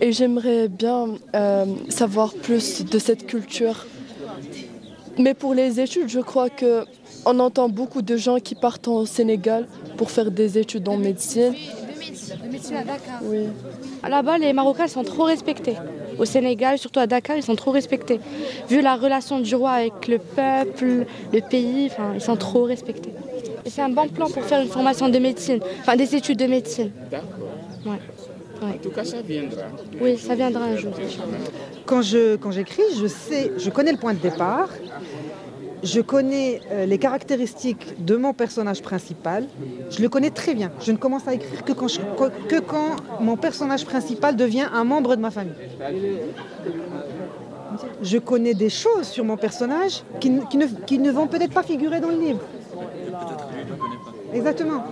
et 0.00 0.12
j'aimerais 0.12 0.68
bien 0.68 1.08
euh, 1.34 1.66
savoir 1.90 2.32
plus 2.32 2.84
de 2.84 2.98
cette 2.98 3.26
culture. 3.26 3.86
Mais 5.18 5.34
pour 5.34 5.52
les 5.52 5.80
études, 5.80 6.08
je 6.08 6.20
crois 6.20 6.48
que 6.48 6.84
on 7.26 7.38
entend 7.38 7.68
beaucoup 7.68 8.02
de 8.02 8.16
gens 8.16 8.38
qui 8.38 8.54
partent 8.54 8.88
au 8.88 9.04
Sénégal 9.04 9.66
pour 9.98 10.10
faire 10.10 10.30
des 10.30 10.58
études 10.58 10.88
en 10.88 10.96
médecine. 10.96 11.54
Oui. 13.22 13.46
Là-bas, 14.08 14.38
les 14.38 14.52
Marocains 14.52 14.88
sont 14.88 15.04
trop 15.04 15.24
respectés. 15.24 15.76
Au 16.18 16.24
Sénégal, 16.24 16.78
surtout 16.78 17.00
à 17.00 17.06
Dakar, 17.06 17.36
ils 17.36 17.42
sont 17.42 17.56
trop 17.56 17.70
respectés. 17.72 18.20
Vu 18.68 18.80
la 18.80 18.96
relation 18.96 19.40
du 19.40 19.54
roi 19.54 19.72
avec 19.72 20.08
le 20.08 20.18
peuple, 20.18 21.06
le 21.32 21.40
pays, 21.40 21.90
ils 22.14 22.20
sont 22.20 22.36
trop 22.36 22.64
respectés. 22.64 23.12
C'est 23.66 23.82
un 23.82 23.88
bon 23.88 24.08
plan 24.08 24.28
pour 24.28 24.42
faire 24.44 24.60
une 24.60 24.68
formation 24.68 25.08
de 25.08 25.18
médecine, 25.18 25.60
enfin 25.80 25.96
des 25.96 26.14
études 26.14 26.38
de 26.38 26.46
médecine. 26.46 26.90
D'accord. 27.10 27.28
Ouais. 27.86 28.00
En 28.62 28.78
tout 28.82 28.90
cas, 28.90 29.04
ça 29.04 29.20
viendra. 29.20 29.62
Oui, 30.00 30.16
ça 30.16 30.34
viendra 30.34 30.64
un 30.64 30.76
jour. 30.76 30.92
Quand 31.84 32.02
je 32.02 32.36
quand 32.36 32.50
j'écris, 32.50 32.82
je 32.98 33.06
sais, 33.06 33.52
je 33.58 33.70
connais 33.70 33.92
le 33.92 33.98
point 33.98 34.14
de 34.14 34.20
départ. 34.20 34.68
Je 35.82 36.00
connais 36.00 36.62
euh, 36.72 36.86
les 36.86 36.96
caractéristiques 36.96 38.02
de 38.02 38.16
mon 38.16 38.32
personnage 38.32 38.80
principal. 38.80 39.46
Je 39.90 40.00
le 40.00 40.08
connais 40.08 40.30
très 40.30 40.54
bien. 40.54 40.72
Je 40.80 40.92
ne 40.92 40.96
commence 40.96 41.28
à 41.28 41.34
écrire 41.34 41.62
que 41.62 41.72
quand, 41.72 41.88
que 42.48 42.58
quand 42.60 42.96
mon 43.20 43.36
personnage 43.36 43.84
principal 43.84 44.34
devient 44.34 44.66
un 44.72 44.84
membre 44.84 45.14
de 45.14 45.20
ma 45.20 45.30
famille. 45.30 45.52
Je 48.02 48.16
connais 48.16 48.54
des 48.54 48.70
choses 48.70 49.08
sur 49.08 49.24
mon 49.24 49.36
personnage 49.36 50.04
qui, 50.20 50.32
qui 50.48 50.56
ne, 50.56 50.66
qui 50.86 50.98
ne 50.98 51.10
vont 51.10 51.26
peut-être 51.26 51.52
pas 51.52 51.62
figurer 51.62 52.00
dans 52.00 52.08
le 52.08 52.18
livre. 52.18 52.40
Exactement. 54.34 54.84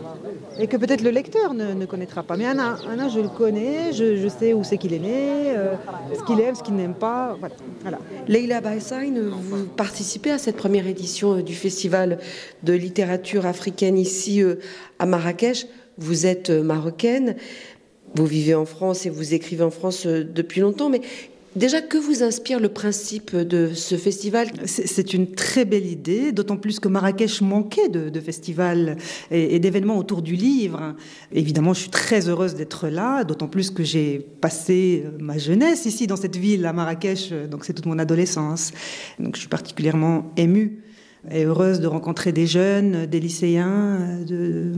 Et 0.59 0.67
que 0.67 0.77
peut-être 0.77 1.03
le 1.03 1.11
lecteur 1.11 1.55
ne, 1.55 1.85
connaîtra 1.87 2.23
pas. 2.23 2.37
Mais 2.37 2.47
Anna, 2.47 2.79
Anna, 2.91 3.09
je 3.09 3.21
le 3.21 3.29
connais, 3.29 3.93
je, 3.93 4.29
sais 4.29 4.53
où 4.53 4.63
c'est 4.63 4.79
qu'il 4.79 4.93
est 4.93 4.99
né, 4.99 5.55
euh, 5.57 5.75
ce 6.17 6.23
qu'il 6.25 6.41
aime, 6.41 6.55
ce 6.55 6.63
qu'il 6.63 6.75
n'aime 6.75 6.95
pas. 6.95 7.37
Voilà. 7.83 7.99
Leila 8.29 8.61
Baïsaïn, 8.61 9.21
vous 9.21 9.67
participez 9.67 10.31
à 10.31 10.39
cette 10.39 10.57
première 10.57 10.87
édition 10.87 11.39
euh, 11.39 11.43
du 11.43 11.55
Festival 11.55 12.19
de 12.63 12.73
littérature 12.73 13.47
africaine 13.47 13.99
ici 13.99 14.43
euh, 14.43 14.57
à 14.99 15.07
Marrakech. 15.07 15.67
Vous 15.99 16.27
êtes 16.27 16.51
marocaine, 16.51 17.37
vous 18.15 18.25
vivez 18.25 18.55
en 18.55 18.65
France 18.65 19.05
et 19.05 19.11
vous 19.11 19.35
écrivez 19.35 19.63
en 19.63 19.71
France 19.71 20.07
depuis 20.07 20.63
longtemps, 20.63 20.89
mais 20.89 21.03
Déjà, 21.55 21.83
que 21.83 21.99
vous 21.99 22.23
inspire 22.23 22.61
le 22.61 22.71
principe 22.71 23.37
de 23.37 23.75
ce 23.75 23.97
festival? 23.97 24.49
C'est 24.65 25.13
une 25.13 25.33
très 25.33 25.67
belle 25.67 25.85
idée, 25.85 26.33
d'autant 26.33 26.57
plus 26.57 26.81
que 26.81 26.89
Marrakech 26.89 27.43
manquait 27.43 27.91
de, 27.91 28.21
festivals 28.21 28.97
et, 29.31 29.59
d'événements 29.59 29.99
autour 29.99 30.23
du 30.23 30.35
livre. 30.35 30.95
Évidemment, 31.31 31.75
je 31.75 31.81
suis 31.81 31.91
très 31.91 32.29
heureuse 32.31 32.55
d'être 32.55 32.89
là, 32.89 33.25
d'autant 33.25 33.49
plus 33.49 33.71
que 33.71 33.85
j'ai 33.85 34.19
passé 34.41 35.05
ma 35.19 35.37
jeunesse 35.37 35.85
ici 35.85 36.07
dans 36.07 36.17
cette 36.17 36.37
ville, 36.37 36.65
à 36.65 36.73
Marrakech, 36.73 37.33
donc 37.51 37.67
c'est 37.67 37.75
toute 37.75 37.87
mon 37.87 37.99
adolescence. 37.99 38.73
Donc 39.19 39.35
je 39.35 39.41
suis 39.41 39.49
particulièrement 39.51 40.33
émue 40.39 40.83
et 41.31 41.45
heureuse 41.45 41.81
de 41.81 41.87
rencontrer 41.87 42.33
des 42.33 42.47
jeunes, 42.47 43.07
des 43.07 43.21
lycéens, 43.21 44.19
de, 44.27 44.73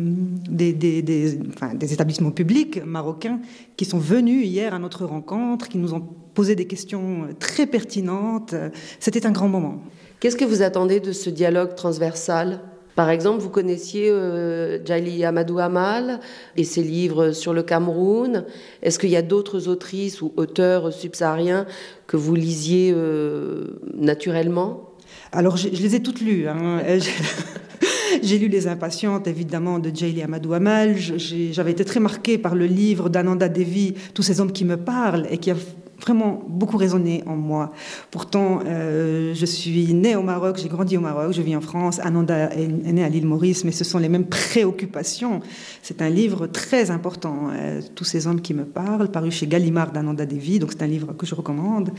des, 0.51 1.93
établissements 1.93 2.33
publics 2.33 2.85
marocains 2.85 3.41
qui 3.77 3.85
sont 3.87 3.99
venus 3.99 4.47
hier 4.47 4.75
à 4.75 4.79
notre 4.79 5.07
rencontre, 5.07 5.69
qui 5.69 5.79
nous 5.79 5.95
ont 5.95 6.07
posé 6.35 6.55
des 6.55 6.67
questions 6.67 7.29
très 7.39 7.67
pertinentes. 7.67 8.55
C'était 9.01 9.25
un 9.25 9.33
grand 9.33 9.49
moment. 9.49 9.81
Qu'est-ce 10.21 10.37
que 10.37 10.45
vous 10.45 10.63
attendez 10.63 11.01
de 11.01 11.13
ce 11.13 11.31
dialogue 11.31 11.75
transversal? 11.75 12.61
Par 12.95 13.11
exemple, 13.11 13.41
vous 13.41 13.51
connaissiez 13.51 14.09
euh, 14.11 14.79
Amadou 15.25 15.59
Amal 15.59 16.21
et 16.57 16.65
ses 16.65 16.83
livres 16.83 17.33
sur 17.33 17.53
le 17.53 17.63
Cameroun. 17.63 18.45
Est-ce 18.83 18.99
qu'il 18.99 19.11
y 19.11 19.17
a 19.17 19.23
d'autres 19.23 19.69
autrices 19.69 20.23
ou 20.23 20.33
auteurs 20.37 20.93
subsahariens 20.93 21.67
que 22.07 22.17
vous 22.17 22.35
lisiez 22.35 22.93
euh, 22.95 23.81
naturellement? 23.95 24.94
Alors, 25.35 25.57
je, 25.57 25.69
les 25.69 25.97
ai 25.97 26.03
toutes 26.03 26.21
lues. 26.21 26.47
Hein. 26.49 26.81
J'ai 28.23 28.39
lu 28.39 28.47
Les 28.49 28.69
Impatientes, 28.69 29.27
évidemment, 29.27 29.81
de 29.81 29.91
Jayli 29.95 30.23
Amadou 30.23 30.55
Amal. 30.55 30.97
J'avais 30.97 31.73
été 31.73 31.85
très 31.85 31.99
marquée 31.99 32.39
par 32.39 32.55
le 32.55 32.67
livre 32.67 33.09
d'Ananda 33.09 33.49
Devi, 33.49 33.95
Tous 34.15 34.23
ces 34.23 34.41
hommes 34.41 34.53
qui 34.53 34.65
me 34.65 34.77
parlent, 34.77 35.27
et 35.31 35.39
qui 35.39 35.51
a 35.51 35.57
vraiment 36.01 36.43
beaucoup 36.49 36.77
résonné 36.77 37.23
en 37.27 37.37
moi. 37.37 37.73
Pourtant, 38.11 38.61
euh, 38.67 39.35
je 39.35 39.47
suis 39.47 39.95
née 39.95 40.17
au 40.17 40.23
Maroc, 40.23 40.59
j'ai 40.61 40.69
grandi 40.69 40.97
au 40.97 41.01
Maroc, 41.01 41.33
je 41.33 41.43
vis 41.43 41.57
en 41.57 41.61
France. 41.61 42.01
Ananda 42.01 42.53
est, 42.55 42.67
née 42.67 43.05
à 43.05 43.09
l'île 43.09 43.27
Maurice, 43.27 43.65
mais 43.65 43.73
ce 43.73 43.85
sont 43.85 43.99
les 43.99 44.09
mêmes 44.09 44.27
préoccupations. 44.27 45.41
C'est 45.83 46.03
un 46.03 46.11
livre 46.11 46.47
très 46.47 46.91
important. 46.91 47.49
Euh, 47.53 47.81
tous 47.95 48.05
ces 48.05 48.27
hommes 48.27 48.41
qui 48.41 48.55
me 48.55 48.65
parlent, 48.65 49.11
paru 49.11 49.31
chez 49.31 49.47
Gallimard 49.47 49.93
d'Ananda 49.93 50.27
Devi, 50.27 50.59
donc 50.59 50.73
c'est 50.73 50.83
un 50.83 50.89
livre 50.89 51.13
que 51.17 51.27
je 51.27 51.35
recommande. 51.35 51.91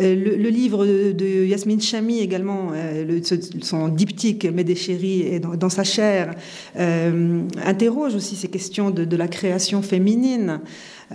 Euh, 0.00 0.14
le, 0.14 0.48
livre 0.48 0.86
de, 0.86 1.44
Yasmine 1.46 1.80
Chami 1.80 2.20
également, 2.20 2.70
le, 2.72 3.20
son 3.62 3.88
diptyque 3.88 4.44
Médéchéri 4.44 5.22
et 5.22 5.40
dans, 5.40 5.68
sa 5.68 5.84
chair, 5.84 6.34
interroge 6.76 8.14
aussi 8.14 8.36
ces 8.36 8.48
questions 8.48 8.90
de, 8.90 9.04
de 9.04 9.16
la 9.16 9.28
création 9.28 9.82
féminine. 9.82 10.60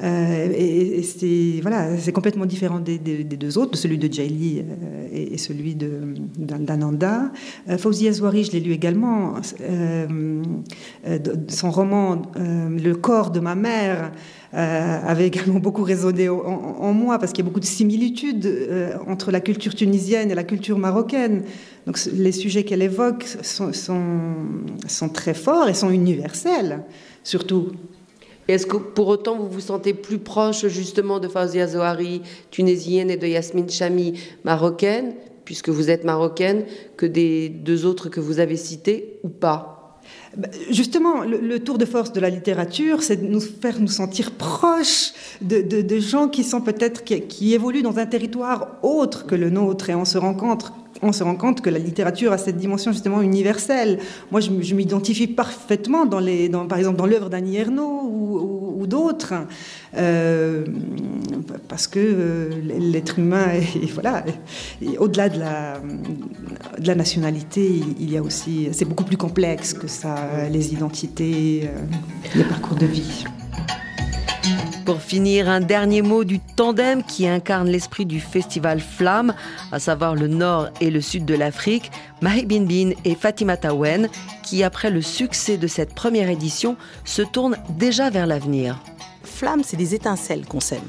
Euh, 0.02 0.52
et, 0.56 1.04
c'est 1.04 1.60
voilà, 1.62 1.98
c'est 1.98 2.12
complètement 2.12 2.46
différent 2.46 2.80
des, 2.80 2.98
deux 2.98 3.58
autres, 3.58 3.72
de 3.72 3.78
celui 3.78 3.98
de 3.98 4.12
Jaili 4.12 4.60
euh, 4.60 5.08
et, 5.12 5.38
celui 5.38 5.76
d'Ananda. 5.76 7.32
Euh, 7.70 7.78
Fawzi 7.78 8.08
Azouari, 8.08 8.44
je 8.44 8.54
l'ai 8.54 8.60
lu 8.60 8.72
également. 8.72 9.36
son 11.50 11.72
roman 11.72 12.22
Le 12.36 12.94
corps 12.94 13.32
de 13.32 13.40
ma 13.40 13.56
mère 13.56 14.12
avait 14.52 15.28
également 15.28 15.60
beaucoup 15.60 15.84
résonné 15.84 16.30
en, 16.30 16.94
moi 16.94 17.18
parce 17.20 17.32
qu'il 17.32 17.44
y 17.44 17.48
a 17.48 17.50
beaucoup 17.50 17.60
de 17.60 17.66
similitudes 17.66 18.48
entre 19.08 19.32
la 19.32 19.42
culture 19.42 19.76
tunisienne 19.76 20.32
et 20.32 20.36
la 20.36 20.44
culture 20.44 20.78
marocaine. 20.78 21.44
Donc 21.86 22.00
les 22.14 22.32
sujets 22.32 22.64
qu'elle 22.64 22.82
évoque 22.82 23.26
sont, 23.42 23.74
sont, 23.74 25.10
très 25.10 25.34
forts 25.34 25.70
et 25.70 25.74
sont 25.74 25.90
universels, 25.90 26.84
surtout. 27.24 27.72
Est-ce 28.48 28.66
que 28.66 28.78
pour 28.78 29.08
autant 29.08 29.38
vous 29.38 29.50
vous 29.50 29.60
sentez 29.60 29.94
plus 29.94 30.18
proche 30.18 30.68
justement 30.68 31.20
de 31.20 31.28
Fawzia 31.28 31.68
Zohari, 31.68 32.22
tunisienne, 32.52 33.10
et 33.10 33.18
de 33.18 33.28
Yasmine 33.28 33.70
Chami, 33.70 34.20
marocaine, 34.44 35.14
puisque 35.46 35.70
vous 35.70 35.90
êtes 35.90 36.04
marocaine, 36.04 36.66
que 36.98 37.06
des 37.06 37.50
deux 37.50 37.86
autres 37.86 38.10
que 38.10 38.20
vous 38.20 38.40
avez 38.40 38.58
cités 38.58 39.20
ou 39.24 39.30
pas? 39.30 40.00
Bah, 40.36 40.50
Justement, 40.70 41.22
le, 41.22 41.60
tour 41.60 41.78
de 41.78 41.86
force 41.86 42.12
de 42.12 42.20
la 42.20 42.30
littérature, 42.30 43.02
c'est 43.04 43.18
de 43.18 43.28
nous 43.28 43.40
faire 43.40 43.80
nous 43.80 43.88
sentir 43.88 44.32
proches 44.32 45.14
de, 45.42 46.00
gens 46.00 46.28
qui 46.28 46.44
sont 46.44 46.62
peut-être 46.62 47.04
qui, 47.04 47.22
qui, 47.22 47.54
évoluent 47.54 47.82
dans 47.82 48.00
un 48.00 48.06
territoire 48.06 48.80
autre 48.84 49.26
que 49.26 49.36
le 49.36 49.50
nôtre, 49.50 49.90
et 49.90 49.96
on 49.96 50.06
se 50.06 50.18
rencontre 50.18 50.74
on 51.04 51.12
se 51.12 51.24
rend 51.24 51.36
compte 51.36 51.62
que 51.62 51.70
la 51.70 51.80
littérature 51.80 52.32
a 52.32 52.38
cette 52.38 52.58
dimension 52.58 52.92
justement 52.92 53.22
universelle. 53.22 54.00
Moi, 54.32 54.42
je, 54.42 54.74
m'identifie 54.74 55.28
parfaitement, 55.28 56.06
dans 56.06 56.22
par 56.68 56.78
exemple, 56.78 56.98
dans 56.98 57.06
l'œuvre 57.06 57.30
d'Annie 57.30 57.58
Ernaux 57.58 58.02
ou, 58.04 58.88
d'autres, 58.88 59.34
euh, 59.96 60.66
parce 61.70 61.88
que 61.88 62.00
euh, 62.00 62.50
l'être 62.80 63.18
humain, 63.18 63.48
est, 63.54 63.86
voilà, 63.94 64.26
au-delà 65.00 65.30
de 65.30 65.40
la, 65.40 65.80
de 66.80 66.88
la 66.88 66.96
nationalité, 66.96 67.82
il, 68.00 68.12
y 68.12 68.18
a 68.18 68.22
aussi, 68.22 68.68
c'est 68.74 68.84
beaucoup 68.84 69.06
plus 69.06 69.16
complexe 69.16 69.74
que 69.74 69.88
ça, 69.88 70.50
les 70.52 70.74
identités, 70.74 71.64
euh, 71.64 71.80
les 72.36 72.44
parcours 72.44 72.76
de 72.76 72.86
vie. 72.86 73.24
Pour 74.86 75.02
finir, 75.02 75.50
un 75.50 75.62
dernier 75.62 76.02
mot 76.02 76.26
du 76.26 76.42
tandem 76.42 77.04
qui 77.04 77.26
incarne 77.26 77.70
l'esprit 77.70 78.06
du 78.06 78.20
festival 78.20 78.82
Flamme, 78.82 79.34
à 79.72 79.80
savoir 79.80 80.14
le 80.14 80.28
nord 80.28 80.68
et 80.82 80.92
le 80.92 81.00
sud 81.00 81.24
de 81.24 81.36
l'Afrique, 81.36 81.90
Mahi 82.22 82.46
Bin 82.46 82.64
Bin 82.64 82.92
et 83.06 83.16
Fatima 83.16 83.56
Tawen, 83.56 84.10
qui 84.44 84.62
après 84.62 84.90
le 84.90 85.02
succès 85.02 85.58
de 85.58 85.68
cette 85.68 85.96
première 85.96 86.30
édition 86.30 86.76
se 87.06 87.22
tournent 87.22 87.58
déjà 87.70 88.10
vers 88.10 88.28
l'avenir. 88.28 88.78
Flamme, 89.24 89.62
c'est 89.64 89.78
des 89.78 89.96
étincelles 89.96 90.46
qu'on 90.46 90.60
sème. 90.60 90.84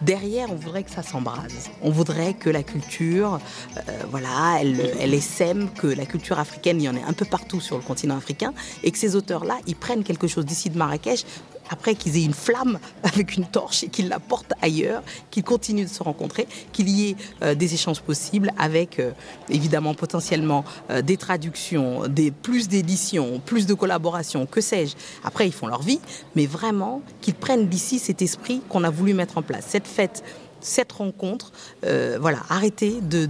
Derrière, 0.00 0.50
on 0.50 0.56
voudrait 0.56 0.82
que 0.82 0.90
ça 0.90 1.02
s'embrase. 1.02 1.70
On 1.82 1.90
voudrait 1.90 2.34
que 2.34 2.50
la 2.50 2.62
culture, 2.62 3.38
euh, 3.76 3.80
voilà, 4.10 4.58
elle, 4.60 4.92
elle 5.00 5.14
essaime, 5.14 5.70
que 5.70 5.86
la 5.86 6.04
culture 6.04 6.38
africaine, 6.38 6.80
il 6.80 6.84
y 6.84 6.88
en 6.88 6.96
ait 6.96 7.04
un 7.06 7.12
peu 7.12 7.24
partout 7.24 7.60
sur 7.60 7.76
le 7.76 7.82
continent 7.82 8.16
africain, 8.16 8.52
et 8.82 8.90
que 8.90 8.98
ces 8.98 9.14
auteurs-là, 9.14 9.58
ils 9.66 9.76
prennent 9.76 10.04
quelque 10.04 10.26
chose 10.26 10.44
d'ici 10.44 10.68
de 10.68 10.76
Marrakech 10.76 11.24
après 11.70 11.94
qu'ils 11.94 12.16
aient 12.16 12.24
une 12.24 12.34
flamme 12.34 12.78
avec 13.02 13.36
une 13.36 13.46
torche 13.46 13.84
et 13.84 13.88
qu'ils 13.88 14.08
la 14.08 14.18
portent 14.18 14.52
ailleurs, 14.62 15.02
qu'ils 15.30 15.44
continuent 15.44 15.84
de 15.84 15.90
se 15.90 16.02
rencontrer, 16.02 16.46
qu'il 16.72 16.88
y 16.88 17.10
ait 17.10 17.16
euh, 17.42 17.54
des 17.54 17.74
échanges 17.74 18.00
possibles 18.00 18.52
avec 18.58 18.98
euh, 18.98 19.12
évidemment 19.48 19.94
potentiellement 19.94 20.64
euh, 20.90 21.02
des 21.02 21.16
traductions, 21.16 22.08
des, 22.08 22.30
plus 22.30 22.68
d'éditions, 22.68 23.40
plus 23.44 23.66
de 23.66 23.74
collaborations, 23.74 24.46
que 24.46 24.60
sais-je. 24.60 24.94
Après, 25.24 25.46
ils 25.46 25.52
font 25.52 25.66
leur 25.66 25.82
vie, 25.82 26.00
mais 26.34 26.46
vraiment 26.46 27.02
qu'ils 27.20 27.34
prennent 27.34 27.68
d'ici 27.68 27.98
cet 27.98 28.22
esprit 28.22 28.62
qu'on 28.68 28.84
a 28.84 28.90
voulu 28.90 29.14
mettre 29.14 29.38
en 29.38 29.42
place. 29.42 29.64
Cette 29.68 29.86
fête 29.86 30.22
cette 30.60 30.92
rencontre, 30.92 31.52
euh, 31.84 32.18
voilà, 32.20 32.38
arrêter 32.48 33.00
de, 33.00 33.26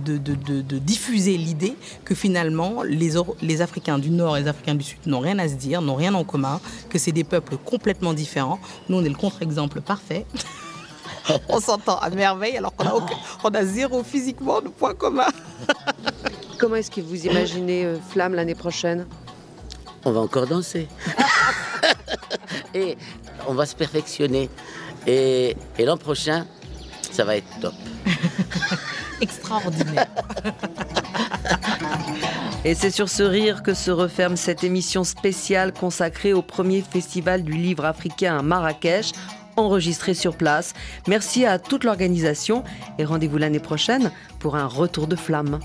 diffuser 0.79 1.37
l'idée 1.37 1.77
que 2.05 2.15
finalement 2.15 2.83
les, 2.83 3.13
les 3.43 3.63
Africains 3.63 3.99
du 3.99 4.11
Nord 4.11 4.37
et 4.37 4.43
les 4.43 4.49
Africains 4.49 4.75
du 4.75 4.85
Sud 4.85 4.99
n'ont 5.07 5.21
rien 5.21 5.39
à 5.39 5.49
se 5.49 5.55
dire, 5.55 5.83
n'ont 5.83 5.95
rien 5.95 6.15
en 6.15 6.25
commun, 6.25 6.61
que 6.89 6.99
c'est 6.99 7.13
des 7.13 7.25
peuples 7.25 7.57
complètement 7.57 8.15
différents. 8.15 8.59
Nous, 8.89 8.97
on 8.97 9.05
est 9.05 9.09
le 9.09 9.15
contre-exemple 9.15 9.81
parfait. 9.81 10.27
on 11.49 11.61
s'entend 11.61 11.99
à 11.99 12.11
merveille 12.11 12.57
alors 12.57 12.75
qu'on 12.75 12.87
a, 12.87 13.07
on 13.45 13.49
a 13.51 13.65
zéro 13.65 14.03
physiquement 14.03 14.61
de 14.61 14.69
points 14.69 14.95
communs. 14.95 15.33
Comment 16.59 16.77
est-ce 16.77 16.91
que 16.91 17.01
vous 17.01 17.27
imaginez 17.27 17.85
euh, 17.85 17.97
Flamme 18.11 18.35
l'année 18.35 18.55
prochaine? 18.55 19.07
On 20.05 20.13
va 20.13 20.21
encore 20.21 20.47
danser. 20.47 20.89
et 22.75 22.97
on 23.47 23.55
va 23.55 23.67
se 23.67 23.75
perfectionner. 23.75 24.49
Et, 25.07 25.57
et 25.79 25.85
l'an 25.85 25.97
prochain, 25.97 26.47
ça 27.17 27.25
va 27.25 27.37
être 27.37 27.49
top. 27.61 27.73
Extraordinaire. 29.23 30.07
Et 32.67 32.75
c'est 32.75 32.91
sur 32.91 33.09
ce 33.09 33.23
rire 33.23 33.63
que 33.63 33.73
se 33.73 33.91
referme 33.91 34.37
cette 34.37 34.65
émission 34.65 35.03
spéciale 35.03 35.73
consacrée 35.73 36.35
au 36.35 36.43
premier 36.43 36.83
festival 36.83 37.43
du 37.43 37.53
livre 37.53 37.87
africain 37.87 38.37
à 38.39 38.43
Marrakech, 38.43 39.13
enregistré 39.57 40.13
sur 40.13 40.37
place. 40.37 40.75
Merci 41.09 41.47
à 41.47 41.59
toute 41.59 41.85
l'organisation 41.85 42.65
et 42.99 43.07
rendez-vous 43.07 43.39
l'année 43.39 43.61
prochaine 43.61 44.11
pour 44.39 44.57
un 44.57 44.67
retour 44.67 45.07
de 45.07 45.17
flamme. 45.17 45.59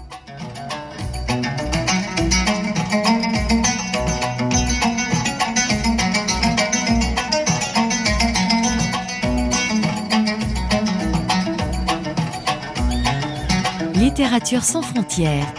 Littérature 14.11 14.65
sans 14.65 14.81
frontières. 14.81 15.53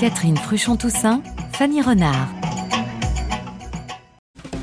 Catherine 0.00 0.36
Fruchon-Toussaint, 0.36 1.22
Fanny 1.52 1.80
Renard. 1.80 2.26